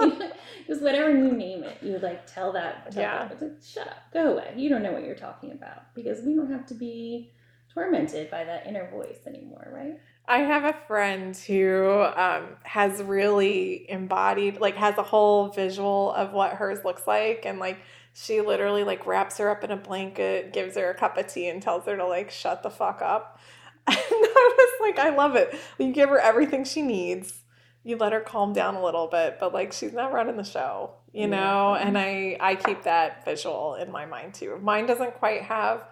Because 0.66 0.82
whatever 0.82 1.10
you 1.10 1.32
name 1.32 1.64
it, 1.64 1.78
you 1.82 1.98
like 1.98 2.26
tell 2.26 2.52
that, 2.52 2.92
tell 2.92 3.02
Yeah. 3.02 3.28
that, 3.28 3.42
like, 3.42 3.52
shut 3.64 3.88
up, 3.88 3.96
go 4.12 4.32
away. 4.34 4.52
You 4.56 4.68
don't 4.68 4.82
know 4.82 4.92
what 4.92 5.04
you're 5.04 5.16
talking 5.16 5.52
about 5.52 5.94
because 5.94 6.22
we 6.22 6.34
don't 6.34 6.50
have 6.50 6.66
to 6.66 6.74
be 6.74 7.32
tormented 7.72 8.30
by 8.30 8.44
that 8.44 8.66
inner 8.66 8.88
voice 8.90 9.20
anymore, 9.26 9.68
right? 9.72 9.98
I 10.28 10.38
have 10.38 10.64
a 10.64 10.78
friend 10.86 11.36
who 11.36 12.02
um, 12.14 12.56
has 12.62 13.02
really 13.02 13.90
embodied, 13.90 14.60
like, 14.60 14.76
has 14.76 14.96
a 14.98 15.02
whole 15.02 15.48
visual 15.48 16.12
of 16.12 16.32
what 16.32 16.52
hers 16.52 16.84
looks 16.84 17.06
like, 17.06 17.44
and 17.46 17.58
like 17.58 17.78
she 18.12 18.40
literally 18.40 18.84
like 18.84 19.06
wraps 19.06 19.38
her 19.38 19.50
up 19.50 19.64
in 19.64 19.70
a 19.70 19.76
blanket, 19.76 20.52
gives 20.52 20.76
her 20.76 20.90
a 20.90 20.94
cup 20.94 21.16
of 21.16 21.26
tea, 21.26 21.48
and 21.48 21.62
tells 21.62 21.86
her 21.86 21.96
to 21.96 22.06
like 22.06 22.30
shut 22.30 22.62
the 22.62 22.70
fuck 22.70 23.02
up. 23.02 23.40
And 23.86 23.96
I 23.98 24.54
was 24.58 24.80
like, 24.80 24.98
I 24.98 25.14
love 25.14 25.36
it. 25.36 25.54
You 25.78 25.92
give 25.92 26.08
her 26.08 26.18
everything 26.18 26.64
she 26.64 26.82
needs. 26.82 27.42
You 27.82 27.96
let 27.96 28.12
her 28.12 28.20
calm 28.20 28.52
down 28.52 28.74
a 28.74 28.84
little 28.84 29.06
bit, 29.06 29.38
but 29.40 29.54
like 29.54 29.72
she's 29.72 29.92
not 29.92 30.12
running 30.12 30.36
the 30.36 30.44
show, 30.44 30.92
you 31.12 31.26
know. 31.26 31.74
Yeah. 31.74 31.86
And 31.86 31.98
I 31.98 32.36
I 32.38 32.54
keep 32.54 32.82
that 32.82 33.24
visual 33.24 33.74
in 33.76 33.90
my 33.90 34.04
mind 34.04 34.34
too. 34.34 34.58
Mine 34.62 34.86
doesn't 34.86 35.14
quite 35.14 35.42
have 35.42 35.86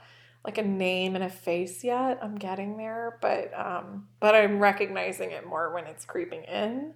like 0.44 0.58
a 0.58 0.62
name 0.62 1.14
and 1.14 1.24
a 1.24 1.30
face 1.30 1.82
yet. 1.82 2.18
I'm 2.22 2.36
getting 2.36 2.76
there, 2.76 3.18
but 3.22 3.58
um 3.58 4.08
but 4.20 4.34
I'm 4.34 4.58
recognizing 4.58 5.30
it 5.30 5.46
more 5.46 5.72
when 5.72 5.86
it's 5.86 6.04
creeping 6.04 6.44
in. 6.44 6.92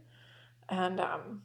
And 0.69 1.01
um 1.01 1.43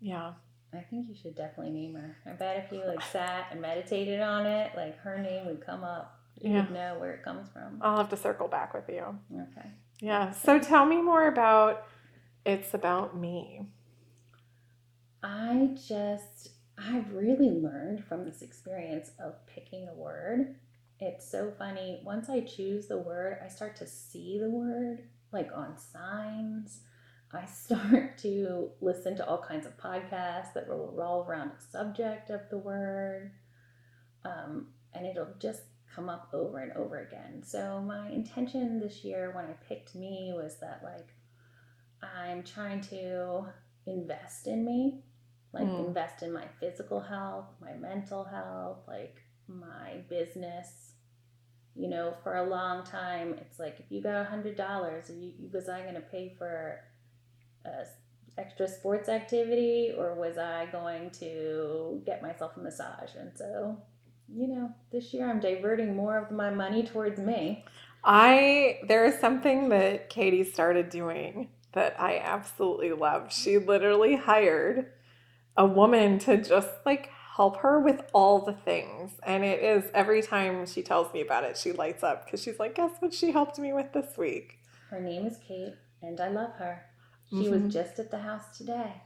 yeah. 0.00 0.32
I 0.72 0.80
think 0.80 1.08
you 1.08 1.14
should 1.20 1.34
definitely 1.34 1.72
name 1.72 1.94
her. 1.94 2.18
I 2.26 2.32
bet 2.32 2.64
if 2.64 2.72
you 2.72 2.84
like 2.86 3.02
sat 3.02 3.48
and 3.50 3.60
meditated 3.60 4.20
on 4.20 4.46
it, 4.46 4.72
like 4.76 4.98
her 4.98 5.18
name 5.18 5.46
would 5.46 5.64
come 5.64 5.84
up. 5.84 6.20
You 6.40 6.52
Yeah. 6.52 6.60
would 6.62 6.72
know 6.72 6.98
where 6.98 7.12
it 7.14 7.22
comes 7.22 7.48
from. 7.50 7.78
I'll 7.80 7.96
have 7.98 8.10
to 8.10 8.16
circle 8.16 8.48
back 8.48 8.74
with 8.74 8.88
you. 8.88 9.18
Okay. 9.32 9.70
Yeah. 10.00 10.30
So 10.32 10.58
tell 10.58 10.84
me 10.86 11.00
more 11.00 11.26
about 11.28 11.86
it's 12.44 12.74
about 12.74 13.16
me. 13.16 13.66
I 15.22 15.70
just 15.88 16.50
I've 16.78 17.12
really 17.14 17.50
learned 17.50 18.04
from 18.04 18.24
this 18.24 18.42
experience 18.42 19.10
of 19.18 19.34
picking 19.46 19.88
a 19.88 19.94
word. 19.94 20.56
It's 21.00 21.28
so 21.30 21.50
funny. 21.58 22.02
Once 22.04 22.28
I 22.28 22.40
choose 22.40 22.86
the 22.86 22.98
word, 22.98 23.38
I 23.44 23.48
start 23.48 23.76
to 23.76 23.86
see 23.86 24.38
the 24.38 24.50
word 24.50 25.08
like 25.32 25.50
on 25.54 25.76
signs. 25.78 26.80
I 27.32 27.44
start 27.46 28.18
to 28.18 28.70
listen 28.80 29.16
to 29.16 29.26
all 29.26 29.42
kinds 29.42 29.66
of 29.66 29.76
podcasts 29.78 30.52
that 30.54 30.68
will 30.68 30.86
revolve 30.86 31.28
around 31.28 31.50
a 31.50 31.62
subject 31.72 32.30
of 32.30 32.40
the 32.50 32.58
word. 32.58 33.32
Um, 34.24 34.68
and 34.92 35.06
it'll 35.06 35.34
just 35.38 35.62
come 35.96 36.08
up 36.10 36.28
over 36.34 36.58
and 36.58 36.72
over 36.72 36.98
again. 36.98 37.42
So, 37.42 37.80
my 37.80 38.10
intention 38.10 38.78
this 38.78 39.02
year 39.02 39.32
when 39.34 39.46
I 39.46 39.54
picked 39.66 39.94
me 39.94 40.32
was 40.36 40.60
that, 40.60 40.82
like, 40.84 41.08
I'm 42.02 42.42
trying 42.44 42.82
to 42.82 43.46
invest 43.86 44.46
in 44.46 44.64
me, 44.64 45.02
like, 45.52 45.66
Mm. 45.66 45.86
invest 45.88 46.22
in 46.22 46.32
my 46.32 46.46
physical 46.60 47.00
health, 47.00 47.46
my 47.60 47.72
mental 47.72 48.24
health, 48.24 48.86
like, 48.86 49.22
my 49.48 50.04
business. 50.08 50.92
You 51.74 51.88
know, 51.88 52.14
for 52.22 52.36
a 52.36 52.48
long 52.48 52.84
time, 52.84 53.34
it's 53.34 53.58
like 53.58 53.80
if 53.80 53.90
you 53.90 54.02
got 54.02 54.20
a 54.20 54.24
hundred 54.24 54.56
dollars, 54.56 55.10
you, 55.10 55.32
you 55.38 55.50
was 55.52 55.68
I 55.68 55.82
going 55.82 55.94
to 55.94 56.00
pay 56.00 56.34
for 56.38 56.80
a 57.66 57.84
extra 58.38 58.68
sports 58.68 59.08
activity, 59.08 59.92
or 59.96 60.14
was 60.14 60.38
I 60.38 60.66
going 60.66 61.10
to 61.12 62.02
get 62.06 62.22
myself 62.22 62.56
a 62.56 62.60
massage? 62.60 63.14
And 63.14 63.32
so, 63.36 63.78
you 64.28 64.48
know, 64.48 64.74
this 64.90 65.12
year 65.14 65.28
I'm 65.28 65.40
diverting 65.40 65.94
more 65.94 66.18
of 66.18 66.30
my 66.30 66.50
money 66.50 66.84
towards 66.84 67.18
me. 67.18 67.64
I 68.04 68.80
there 68.86 69.04
is 69.04 69.18
something 69.18 69.68
that 69.70 70.10
Katie 70.10 70.44
started 70.44 70.90
doing 70.90 71.48
that 71.72 72.00
I 72.00 72.18
absolutely 72.18 72.92
love. 72.92 73.32
She 73.32 73.58
literally 73.58 74.16
hired 74.16 74.92
a 75.56 75.66
woman 75.66 76.18
to 76.20 76.42
just 76.42 76.68
like 76.84 77.10
help 77.36 77.58
her 77.58 77.80
with 77.80 78.02
all 78.12 78.44
the 78.44 78.52
things. 78.52 79.12
And 79.22 79.44
it 79.44 79.62
is 79.62 79.90
every 79.94 80.22
time 80.22 80.66
she 80.66 80.82
tells 80.82 81.12
me 81.12 81.20
about 81.20 81.44
it, 81.44 81.56
she 81.56 81.72
lights 81.72 82.02
up 82.02 82.24
because 82.24 82.42
she's 82.42 82.58
like, 82.58 82.74
guess 82.74 82.92
what 83.00 83.12
she 83.12 83.30
helped 83.30 83.58
me 83.58 83.72
with 83.72 83.92
this 83.92 84.16
week? 84.16 84.58
Her 84.90 85.00
name 85.00 85.26
is 85.26 85.38
Kate, 85.46 85.74
and 86.02 86.20
I 86.20 86.28
love 86.28 86.52
her. 86.54 86.86
She 87.28 87.48
Mhm. 87.48 87.64
was 87.64 87.72
just 87.72 87.98
at 87.98 88.10
the 88.10 88.18
house 88.18 88.56
today. 88.56 89.02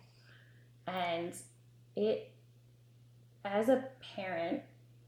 And 0.86 1.34
it, 1.96 2.32
as 3.44 3.68
a 3.68 3.84
parent 4.14 4.62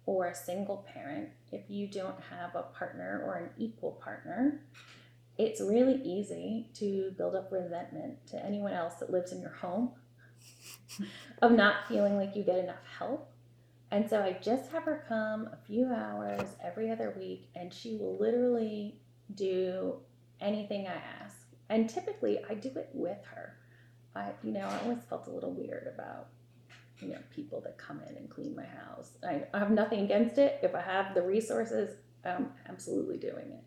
or 0.06 0.26
a 0.26 0.34
single 0.34 0.86
parent, 0.92 1.28
if 1.52 1.62
you 1.68 1.86
don't 1.86 2.20
have 2.30 2.54
a 2.54 2.62
partner 2.62 3.22
or 3.24 3.36
an 3.36 3.50
equal 3.56 3.92
partner, 4.02 4.60
it's 5.38 5.60
really 5.60 6.00
easy 6.02 6.70
to 6.74 7.12
build 7.16 7.34
up 7.34 7.50
resentment 7.50 8.26
to 8.26 8.44
anyone 8.44 8.72
else 8.72 8.94
that 8.94 9.10
lives 9.10 9.32
in 9.32 9.40
your 9.40 9.52
home 9.52 9.92
of 11.42 11.52
not 11.52 11.88
feeling 11.88 12.16
like 12.16 12.36
you 12.36 12.42
get 12.42 12.58
enough 12.58 12.84
help. 12.98 13.30
And 13.90 14.08
so 14.08 14.22
I 14.22 14.38
just 14.42 14.72
have 14.72 14.84
her 14.84 15.04
come 15.06 15.48
a 15.52 15.58
few 15.66 15.92
hours 15.92 16.48
every 16.64 16.90
other 16.90 17.14
week, 17.16 17.50
and 17.54 17.72
she 17.72 17.96
will 17.96 18.16
literally 18.18 18.96
do 19.34 19.96
anything 20.40 20.86
I 20.86 20.94
ask. 21.22 21.36
And 21.68 21.88
typically 21.88 22.38
I 22.48 22.54
do 22.54 22.70
it 22.70 22.88
with 22.92 23.18
her. 23.34 23.56
I, 24.14 24.30
you 24.42 24.52
know, 24.52 24.66
I 24.66 24.78
always 24.80 25.04
felt 25.08 25.26
a 25.26 25.30
little 25.30 25.52
weird 25.52 25.90
about, 25.94 26.28
you 27.02 27.08
know, 27.08 27.18
people 27.34 27.60
that 27.62 27.78
come 27.78 28.00
in 28.08 28.16
and 28.16 28.30
clean 28.30 28.54
my 28.54 28.64
house. 28.64 29.10
I, 29.26 29.44
I 29.52 29.58
have 29.58 29.70
nothing 29.70 30.00
against 30.00 30.38
it. 30.38 30.60
If 30.62 30.74
I 30.74 30.80
have 30.80 31.14
the 31.14 31.22
resources, 31.22 31.96
I'm 32.24 32.50
absolutely 32.68 33.16
doing 33.16 33.50
it. 33.52 33.64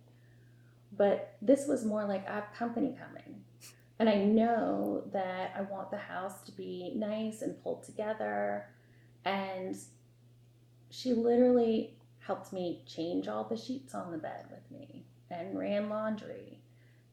But 0.97 1.35
this 1.41 1.67
was 1.67 1.83
more 1.83 2.05
like 2.05 2.27
I 2.29 2.35
have 2.35 2.53
company 2.57 2.95
coming. 2.97 3.41
And 3.99 4.09
I 4.09 4.15
know 4.15 5.03
that 5.13 5.53
I 5.57 5.61
want 5.61 5.91
the 5.91 5.97
house 5.97 6.41
to 6.45 6.51
be 6.51 6.93
nice 6.95 7.41
and 7.41 7.61
pulled 7.61 7.83
together. 7.83 8.67
And 9.25 9.75
she 10.89 11.13
literally 11.13 11.97
helped 12.19 12.53
me 12.53 12.81
change 12.85 13.27
all 13.27 13.43
the 13.43 13.57
sheets 13.57 13.93
on 13.93 14.11
the 14.11 14.17
bed 14.17 14.45
with 14.49 14.71
me 14.71 15.05
and 15.29 15.57
ran 15.57 15.89
laundry 15.89 16.59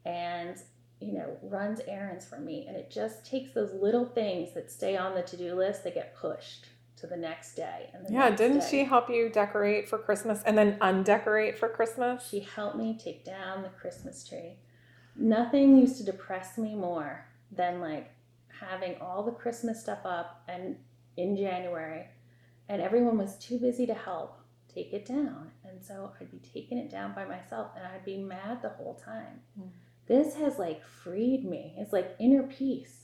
and 0.05 0.57
you 1.03 1.13
know 1.13 1.37
runs 1.43 1.81
errands 1.89 2.25
for 2.25 2.39
me 2.39 2.65
and 2.69 2.77
it 2.77 2.91
just 2.91 3.25
takes 3.27 3.53
those 3.53 3.73
little 3.75 4.07
things 4.07 4.55
that 4.55 4.71
stay 4.71 4.97
on 4.97 5.15
the 5.15 5.23
to-do 5.23 5.55
list 5.55 5.85
that 5.85 5.95
get 5.95 6.15
pushed 6.17 6.67
to 6.97 7.07
the 7.07 7.17
next 7.17 7.55
day 7.55 7.91
and 7.93 8.07
Yeah, 8.09 8.29
next 8.29 8.39
didn't 8.39 8.61
day. 8.61 8.69
she 8.71 8.85
help 8.85 9.11
you 9.11 9.29
decorate 9.29 9.89
for 9.89 9.99
Christmas 9.99 10.43
and 10.45 10.57
then 10.57 10.77
undecorate 10.81 11.59
for 11.59 11.69
Christmas? 11.69 12.29
She 12.29 12.41
helped 12.41 12.77
me 12.77 12.99
take 13.03 13.25
down 13.25 13.63
the 13.63 13.69
Christmas 13.71 14.27
tree. 14.27 14.59
Nothing 15.17 15.77
used 15.77 15.97
to 15.99 16.05
depress 16.05 16.57
me 16.57 16.75
more 16.75 17.27
than 17.51 17.81
like 17.81 18.11
having 18.61 18.97
all 19.01 19.25
the 19.25 19.33
Christmas 19.33 19.81
stuff 19.81 20.01
up 20.05 20.43
and 20.49 20.77
in 21.17 21.37
January 21.37 22.07
and 22.69 22.81
everyone 22.81 23.19
was 23.19 23.37
too 23.39 23.59
busy 23.59 23.87
to 23.87 23.95
help 23.95 24.39
take 24.73 24.93
it 24.93 25.05
down. 25.05 25.51
And 25.69 25.83
so 25.85 26.13
I'd 26.21 26.31
be 26.31 26.39
taking 26.39 26.79
it 26.79 26.91
down 26.91 27.15
by 27.15 27.25
myself 27.25 27.73
and 27.77 27.85
I'd 27.85 28.05
be 28.05 28.17
mad 28.19 28.63
the 28.63 28.71
whole 28.71 28.95
time. 29.05 29.41
Mm. 29.61 29.69
This 30.07 30.35
has 30.37 30.59
like 30.59 30.85
freed 30.85 31.45
me. 31.45 31.75
It's 31.79 31.93
like 31.93 32.15
inner 32.19 32.43
peace. 32.43 32.99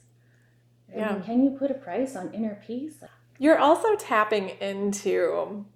Yeah. 0.94 1.20
can 1.20 1.44
you 1.44 1.50
put 1.50 1.70
a 1.70 1.74
price 1.74 2.16
on 2.16 2.32
inner 2.32 2.58
peace? 2.66 2.94
You're 3.38 3.58
also 3.58 3.94
tapping 3.96 4.50
into 4.60 5.66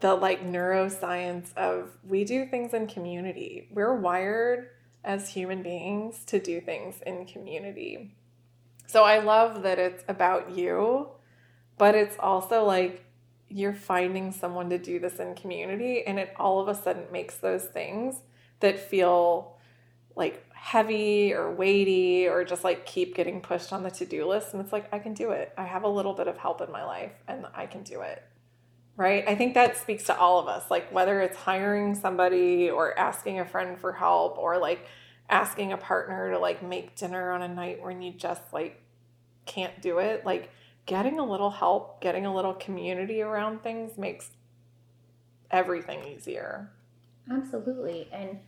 the 0.00 0.14
like 0.14 0.44
neuroscience 0.44 1.54
of 1.56 1.90
we 2.06 2.24
do 2.24 2.46
things 2.46 2.74
in 2.74 2.86
community. 2.86 3.68
We're 3.70 3.94
wired 3.94 4.70
as 5.04 5.30
human 5.30 5.62
beings 5.62 6.24
to 6.26 6.40
do 6.40 6.60
things 6.60 7.00
in 7.06 7.26
community. 7.26 8.14
So 8.86 9.04
I 9.04 9.18
love 9.18 9.62
that 9.62 9.78
it's 9.78 10.04
about 10.08 10.50
you, 10.50 11.08
but 11.78 11.94
it's 11.94 12.16
also 12.18 12.64
like 12.64 13.04
you're 13.48 13.74
finding 13.74 14.32
someone 14.32 14.70
to 14.70 14.78
do 14.78 14.98
this 14.98 15.16
in 15.16 15.34
community 15.34 16.02
and 16.06 16.18
it 16.18 16.32
all 16.36 16.60
of 16.60 16.68
a 16.68 16.74
sudden 16.74 17.04
makes 17.12 17.36
those 17.36 17.64
things 17.64 18.16
that 18.60 18.78
feel 18.78 19.53
like 20.16 20.44
heavy 20.52 21.32
or 21.34 21.52
weighty 21.52 22.26
or 22.26 22.44
just 22.44 22.64
like 22.64 22.86
keep 22.86 23.14
getting 23.14 23.40
pushed 23.40 23.72
on 23.72 23.82
the 23.82 23.90
to-do 23.90 24.26
list 24.26 24.54
and 24.54 24.62
it's 24.62 24.72
like 24.72 24.92
I 24.92 24.98
can 24.98 25.12
do 25.12 25.30
it. 25.30 25.52
I 25.58 25.64
have 25.64 25.82
a 25.82 25.88
little 25.88 26.14
bit 26.14 26.28
of 26.28 26.38
help 26.38 26.60
in 26.60 26.70
my 26.72 26.84
life 26.84 27.12
and 27.28 27.46
I 27.54 27.66
can 27.66 27.82
do 27.82 28.00
it. 28.00 28.22
Right? 28.96 29.24
I 29.26 29.34
think 29.34 29.54
that 29.54 29.76
speaks 29.76 30.04
to 30.04 30.16
all 30.16 30.38
of 30.38 30.46
us. 30.46 30.70
Like 30.70 30.92
whether 30.92 31.20
it's 31.20 31.36
hiring 31.36 31.94
somebody 31.94 32.70
or 32.70 32.98
asking 32.98 33.40
a 33.40 33.44
friend 33.44 33.78
for 33.78 33.92
help 33.92 34.38
or 34.38 34.58
like 34.58 34.86
asking 35.28 35.72
a 35.72 35.76
partner 35.76 36.30
to 36.30 36.38
like 36.38 36.62
make 36.62 36.94
dinner 36.96 37.32
on 37.32 37.42
a 37.42 37.48
night 37.48 37.82
when 37.82 38.02
you 38.02 38.12
just 38.12 38.42
like 38.52 38.80
can't 39.46 39.82
do 39.82 39.98
it, 39.98 40.24
like 40.24 40.50
getting 40.86 41.18
a 41.18 41.24
little 41.24 41.50
help, 41.50 42.00
getting 42.00 42.26
a 42.26 42.34
little 42.34 42.54
community 42.54 43.20
around 43.20 43.62
things 43.62 43.98
makes 43.98 44.30
everything 45.50 46.04
easier. 46.04 46.70
Absolutely. 47.30 48.08
And 48.12 48.38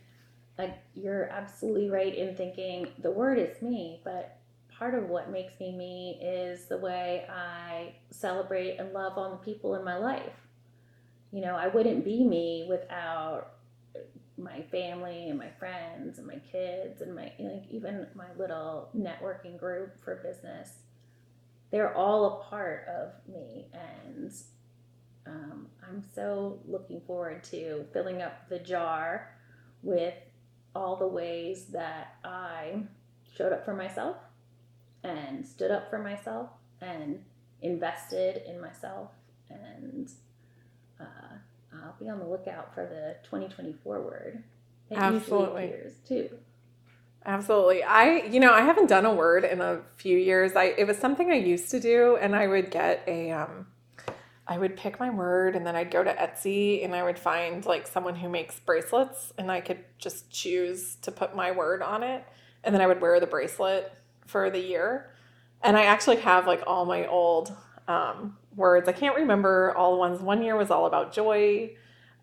like 0.57 0.77
you're 0.95 1.29
absolutely 1.29 1.89
right 1.89 2.15
in 2.15 2.35
thinking 2.35 2.87
the 2.99 3.11
word 3.11 3.37
is 3.37 3.61
me, 3.61 4.01
but 4.03 4.39
part 4.77 4.93
of 4.93 5.09
what 5.09 5.31
makes 5.31 5.59
me 5.59 5.71
me 5.71 6.19
is 6.21 6.65
the 6.65 6.77
way 6.77 7.25
I 7.29 7.95
celebrate 8.11 8.77
and 8.77 8.93
love 8.93 9.17
on 9.17 9.31
the 9.31 9.37
people 9.37 9.75
in 9.75 9.83
my 9.83 9.97
life. 9.97 10.33
You 11.31 11.41
know, 11.41 11.55
I 11.55 11.67
wouldn't 11.67 12.05
be 12.05 12.23
me 12.23 12.65
without 12.69 13.53
my 14.37 14.61
family 14.71 15.29
and 15.29 15.37
my 15.37 15.49
friends 15.57 16.19
and 16.19 16.27
my 16.27 16.39
kids 16.51 17.01
and 17.01 17.15
my 17.15 17.31
like 17.39 17.63
even 17.71 18.07
my 18.13 18.27
little 18.37 18.89
networking 18.95 19.59
group 19.59 20.03
for 20.03 20.15
business. 20.17 20.69
They're 21.71 21.95
all 21.95 22.25
a 22.25 22.43
part 22.49 22.85
of 22.87 23.13
me 23.31 23.67
and 23.73 24.31
um, 25.25 25.67
I'm 25.83 26.03
so 26.15 26.59
looking 26.65 27.01
forward 27.01 27.43
to 27.45 27.85
filling 27.91 28.21
up 28.21 28.47
the 28.47 28.59
jar 28.59 29.35
with 29.81 30.13
all 30.77 30.95
the 30.95 31.07
ways 31.07 31.65
that 31.65 32.15
I 32.23 32.83
showed 33.35 33.51
up 33.51 33.65
for 33.65 33.73
myself 33.73 34.17
and 35.03 35.45
stood 35.45 35.71
up 35.71 35.89
for 35.89 35.97
myself 35.97 36.49
and 36.81 37.23
invested 37.61 38.43
in 38.47 38.61
myself. 38.61 39.09
And 39.49 40.09
uh, 40.99 41.37
I'll 41.73 41.95
be 41.99 42.09
on 42.09 42.19
the 42.19 42.27
lookout 42.27 42.75
for 42.75 42.85
the 42.85 43.15
2024 43.23 44.01
word. 44.01 44.43
It 44.91 44.97
Absolutely. 44.97 45.65
appears 45.65 45.93
too. 46.07 46.29
Absolutely. 47.25 47.83
I, 47.83 48.23
you 48.27 48.39
know, 48.39 48.53
I 48.53 48.61
haven't 48.61 48.87
done 48.87 49.05
a 49.05 49.13
word 49.13 49.43
in 49.45 49.59
a 49.59 49.81
few 49.95 50.17
years. 50.17 50.55
I 50.55 50.65
it 50.77 50.87
was 50.87 50.97
something 50.97 51.29
I 51.31 51.35
used 51.35 51.71
to 51.71 51.79
do 51.79 52.17
and 52.21 52.35
I 52.35 52.47
would 52.47 52.71
get 52.71 53.03
a 53.07 53.31
um 53.31 53.67
I 54.47 54.57
would 54.57 54.77
pick 54.77 54.99
my 54.99 55.09
word 55.09 55.55
and 55.55 55.67
then 55.67 55.75
I'd 55.75 55.91
go 55.91 56.03
to 56.03 56.13
Etsy 56.13 56.83
and 56.85 56.95
I 56.95 57.03
would 57.03 57.19
find 57.19 57.65
like 57.65 57.85
someone 57.85 58.15
who 58.15 58.29
makes 58.29 58.59
bracelets 58.59 59.33
and 59.37 59.51
I 59.51 59.59
could 59.59 59.83
just 59.97 60.31
choose 60.31 60.95
to 61.01 61.11
put 61.11 61.35
my 61.35 61.51
word 61.51 61.81
on 61.81 62.01
it 62.01 62.25
and 62.63 62.73
then 62.73 62.81
I 62.81 62.87
would 62.87 63.01
wear 63.01 63.19
the 63.19 63.27
bracelet 63.27 63.93
for 64.25 64.49
the 64.49 64.59
year. 64.59 65.11
And 65.61 65.75
I 65.75 65.83
actually 65.83 66.17
have 66.17 66.47
like 66.47 66.63
all 66.65 66.85
my 66.85 67.07
old 67.07 67.53
um, 67.87 68.37
words. 68.55 68.87
I 68.87 68.93
can't 68.93 69.15
remember 69.15 69.73
all 69.75 69.91
the 69.91 69.97
ones. 69.97 70.21
One 70.21 70.43
year 70.43 70.55
was 70.55 70.71
all 70.71 70.85
about 70.85 71.13
joy. 71.13 71.71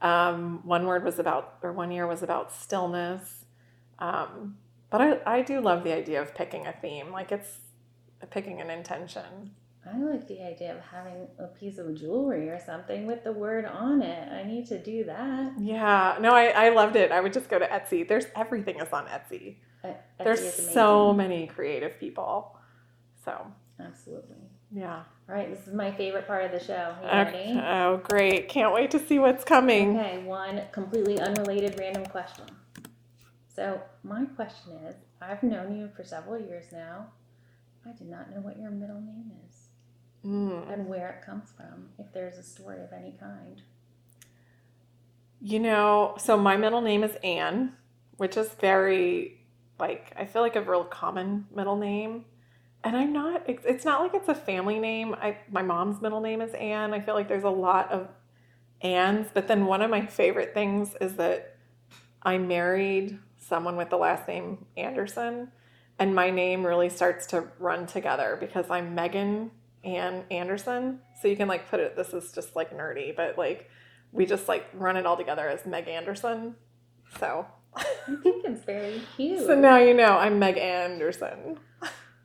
Um, 0.00 0.61
one 0.64 0.87
word 0.87 1.04
was 1.04 1.19
about, 1.19 1.59
or 1.62 1.73
one 1.73 1.90
year 1.90 2.07
was 2.07 2.23
about 2.23 2.52
stillness. 2.52 3.45
Um, 3.99 4.57
but 4.90 5.00
I, 5.00 5.21
I 5.26 5.43
do 5.43 5.61
love 5.61 5.83
the 5.85 5.95
idea 5.95 6.23
of 6.23 6.35
picking 6.35 6.66
a 6.66 6.73
theme. 6.73 7.11
Like 7.11 7.33
it's 7.33 7.59
picking 8.31 8.61
an 8.61 8.71
intention. 8.71 9.52
I 9.87 9.99
like 9.99 10.26
the 10.26 10.41
idea 10.43 10.75
of 10.75 10.81
having 10.81 11.29
a 11.38 11.47
piece 11.47 11.76
of 11.79 11.95
jewelry 11.95 12.49
or 12.49 12.59
something 12.59 13.07
with 13.07 13.23
the 13.23 13.33
word 13.33 13.67
on 13.67 14.00
it. 14.00 14.33
I 14.33 14.43
need 14.43 14.67
to 14.69 14.83
do 14.83 15.05
that. 15.05 15.53
Yeah. 15.59 16.17
No, 16.21 16.31
I, 16.31 16.47
I 16.47 16.69
loved 16.71 16.97
it. 16.97 17.12
I 17.12 17.21
would 17.21 17.35
just 17.35 17.50
go 17.50 17.59
to 17.59 17.67
Etsy. 17.67 18.07
There's 18.07 18.25
everything 18.35 18.81
is 18.81 18.93
on 18.93 19.07
Etsy. 19.07 19.57
Uh, 19.85 19.93
There's 20.19 20.41
Etsy 20.41 20.45
is 20.47 20.71
so 20.71 21.12
many 21.12 21.47
creative 21.47 22.00
people. 22.00 22.57
So 23.25 23.47
Absolutely. 23.79 24.37
yeah. 24.75 25.03
All 25.29 25.35
right, 25.35 25.55
this 25.55 25.67
is 25.67 25.73
my 25.73 25.91
favorite 25.91 26.26
part 26.26 26.45
of 26.45 26.53
the 26.53 26.62
show. 26.62 26.95
You 27.03 27.09
Okay. 27.09 27.59
Oh, 27.62 27.99
great. 27.99 28.49
Can't 28.49 28.75
wait 28.75 28.91
to 28.91 28.99
see 28.99 29.19
what's 29.19 29.45
coming. 29.45 29.99
Okay, 29.99 30.23
one 30.25 30.62
completely 30.73 31.19
unrelated 31.19 31.79
random 31.79 32.05
question. 32.07 32.45
So, 33.49 33.81
my 34.03 34.26
question 34.26 34.73
is 34.87 34.97
I've 35.23 35.43
known 35.43 35.79
you 35.79 35.88
for 35.97 36.05
several 36.05 36.38
years 36.38 36.67
now. 36.73 37.07
I 37.87 37.93
did 37.93 38.09
not 38.09 38.31
know 38.31 38.41
what 38.41 38.59
your 38.59 38.71
middle 38.71 39.00
name 39.00 39.31
is 39.49 39.63
Mm. 40.25 40.73
and 40.73 40.88
where 40.88 41.11
it 41.11 41.26
comes 41.26 41.50
from, 41.54 41.90
if 41.99 42.12
there's 42.14 42.38
a 42.38 42.43
story 42.43 42.81
of 42.83 42.93
any 42.93 43.12
kind. 43.12 43.61
You 45.40 45.59
know, 45.59 46.14
so 46.19 46.38
my 46.38 46.57
middle 46.57 46.81
name 46.81 47.04
is 47.04 47.16
Anne, 47.23 47.75
which 48.16 48.38
is 48.38 48.49
very 48.61 49.45
like 49.78 50.12
I 50.16 50.25
feel 50.25 50.43
like 50.43 50.57
a 50.57 50.62
real 50.62 50.85
common 50.85 51.47
middle 51.54 51.76
name. 51.76 52.25
And 52.83 52.97
I'm 52.97 53.12
not 53.12 53.43
it's, 53.47 53.85
not 53.85 54.01
like 54.01 54.14
it's 54.14 54.29
a 54.29 54.35
family 54.35 54.79
name. 54.79 55.14
I 55.14 55.38
my 55.51 55.62
mom's 55.62 56.01
middle 56.01 56.20
name 56.20 56.40
is 56.40 56.55
Anne. 56.55 56.94
I 56.94 57.01
feel 57.01 57.14
like 57.14 57.29
there's 57.29 57.44
a 57.44 57.51
lot 57.51 57.90
of 57.90 58.09
Annes, 58.81 59.29
but 59.35 59.48
then 59.48 59.66
one 59.66 59.83
of 59.83 59.90
my 59.90 60.07
favorite 60.07 60.55
things 60.55 60.94
is 61.01 61.16
that 61.16 61.57
I 62.22 62.38
married 62.38 63.18
someone 63.38 63.77
with 63.77 63.90
the 63.90 63.96
last 63.96 64.27
name 64.27 64.64
Anderson 64.77 65.48
and 65.98 66.14
my 66.14 66.31
name 66.31 66.66
really 66.66 66.88
starts 66.88 67.27
to 67.27 67.48
run 67.59 67.87
together 67.87 68.37
because 68.40 68.70
I'm 68.70 68.94
Megan 68.94 69.51
Ann 69.85 70.25
Anderson. 70.31 71.01
So 71.20 71.29
you 71.29 71.37
can 71.37 71.49
like 71.49 71.68
put 71.68 71.81
it 71.81 71.97
this 71.97 72.12
is 72.12 72.33
just 72.33 72.57
like 72.57 72.77
nerdy, 72.77 73.14
but 73.14 73.38
like 73.38 73.70
we 74.12 74.27
just 74.27 74.49
like 74.49 74.66
run 74.75 74.97
it 74.97 75.07
all 75.07 75.16
together 75.16 75.49
as 75.49 75.66
Meg 75.66 75.88
Anderson. 75.88 76.55
So, 77.18 77.47
I 77.77 77.85
think 78.23 78.44
it's 78.44 78.64
very 78.64 79.03
cute. 79.16 79.47
so 79.47 79.59
now 79.59 79.77
you 79.77 79.94
know 79.94 80.16
I'm 80.16 80.38
Meg 80.38 80.57
Anderson. 80.59 81.59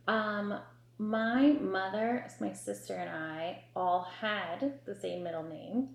Um, 0.07 0.59
my 0.97 1.51
mother, 1.61 2.27
my 2.39 2.51
sister, 2.53 2.95
and 2.95 3.09
I 3.09 3.63
all 3.75 4.07
had 4.19 4.79
the 4.85 4.95
same 4.95 5.23
middle 5.23 5.43
name, 5.43 5.89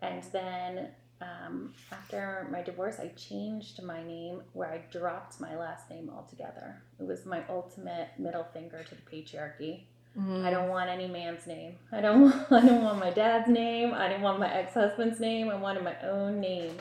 and 0.00 0.22
then 0.32 0.90
um, 1.20 1.72
after 1.92 2.46
my 2.50 2.62
divorce, 2.62 2.98
I 2.98 3.08
changed 3.08 3.82
my 3.82 4.02
name 4.02 4.42
where 4.52 4.70
I 4.70 4.84
dropped 4.90 5.40
my 5.40 5.56
last 5.56 5.90
name 5.90 6.10
altogether. 6.14 6.82
It 6.98 7.06
was 7.06 7.24
my 7.24 7.42
ultimate 7.48 8.08
middle 8.18 8.44
finger 8.44 8.82
to 8.82 8.94
the 8.94 9.02
patriarchy. 9.02 9.84
I 10.16 10.50
don't 10.50 10.68
want 10.68 10.88
any 10.90 11.08
man's 11.08 11.46
name. 11.46 11.76
I 11.90 12.00
don't 12.00 12.20
want, 12.50 12.52
I 12.52 12.66
don't 12.66 12.82
want 12.82 12.98
my 13.00 13.10
dad's 13.10 13.48
name. 13.48 13.92
I 13.92 14.08
didn't 14.08 14.22
want 14.22 14.38
my 14.38 14.52
ex-husband's 14.52 15.18
name. 15.18 15.50
I 15.50 15.56
wanted 15.56 15.82
my 15.82 15.96
own 16.02 16.40
name. 16.40 16.76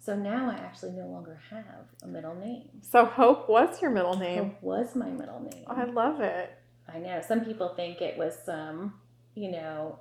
So 0.00 0.14
now 0.14 0.48
I 0.50 0.54
actually 0.54 0.92
no 0.92 1.06
longer 1.06 1.38
have 1.50 1.86
a 2.02 2.06
middle 2.06 2.34
name. 2.36 2.68
So 2.82 3.04
Hope 3.04 3.48
was 3.48 3.82
your 3.82 3.90
middle 3.90 4.16
name. 4.16 4.44
It 4.44 4.56
was 4.62 4.94
my 4.94 5.08
middle 5.08 5.40
name. 5.40 5.64
I 5.66 5.84
love 5.84 6.20
it. 6.20 6.56
I 6.92 6.98
know 6.98 7.20
some 7.26 7.44
people 7.44 7.74
think 7.74 8.00
it 8.00 8.16
was 8.16 8.34
some, 8.46 8.94
you 9.34 9.50
know, 9.50 9.98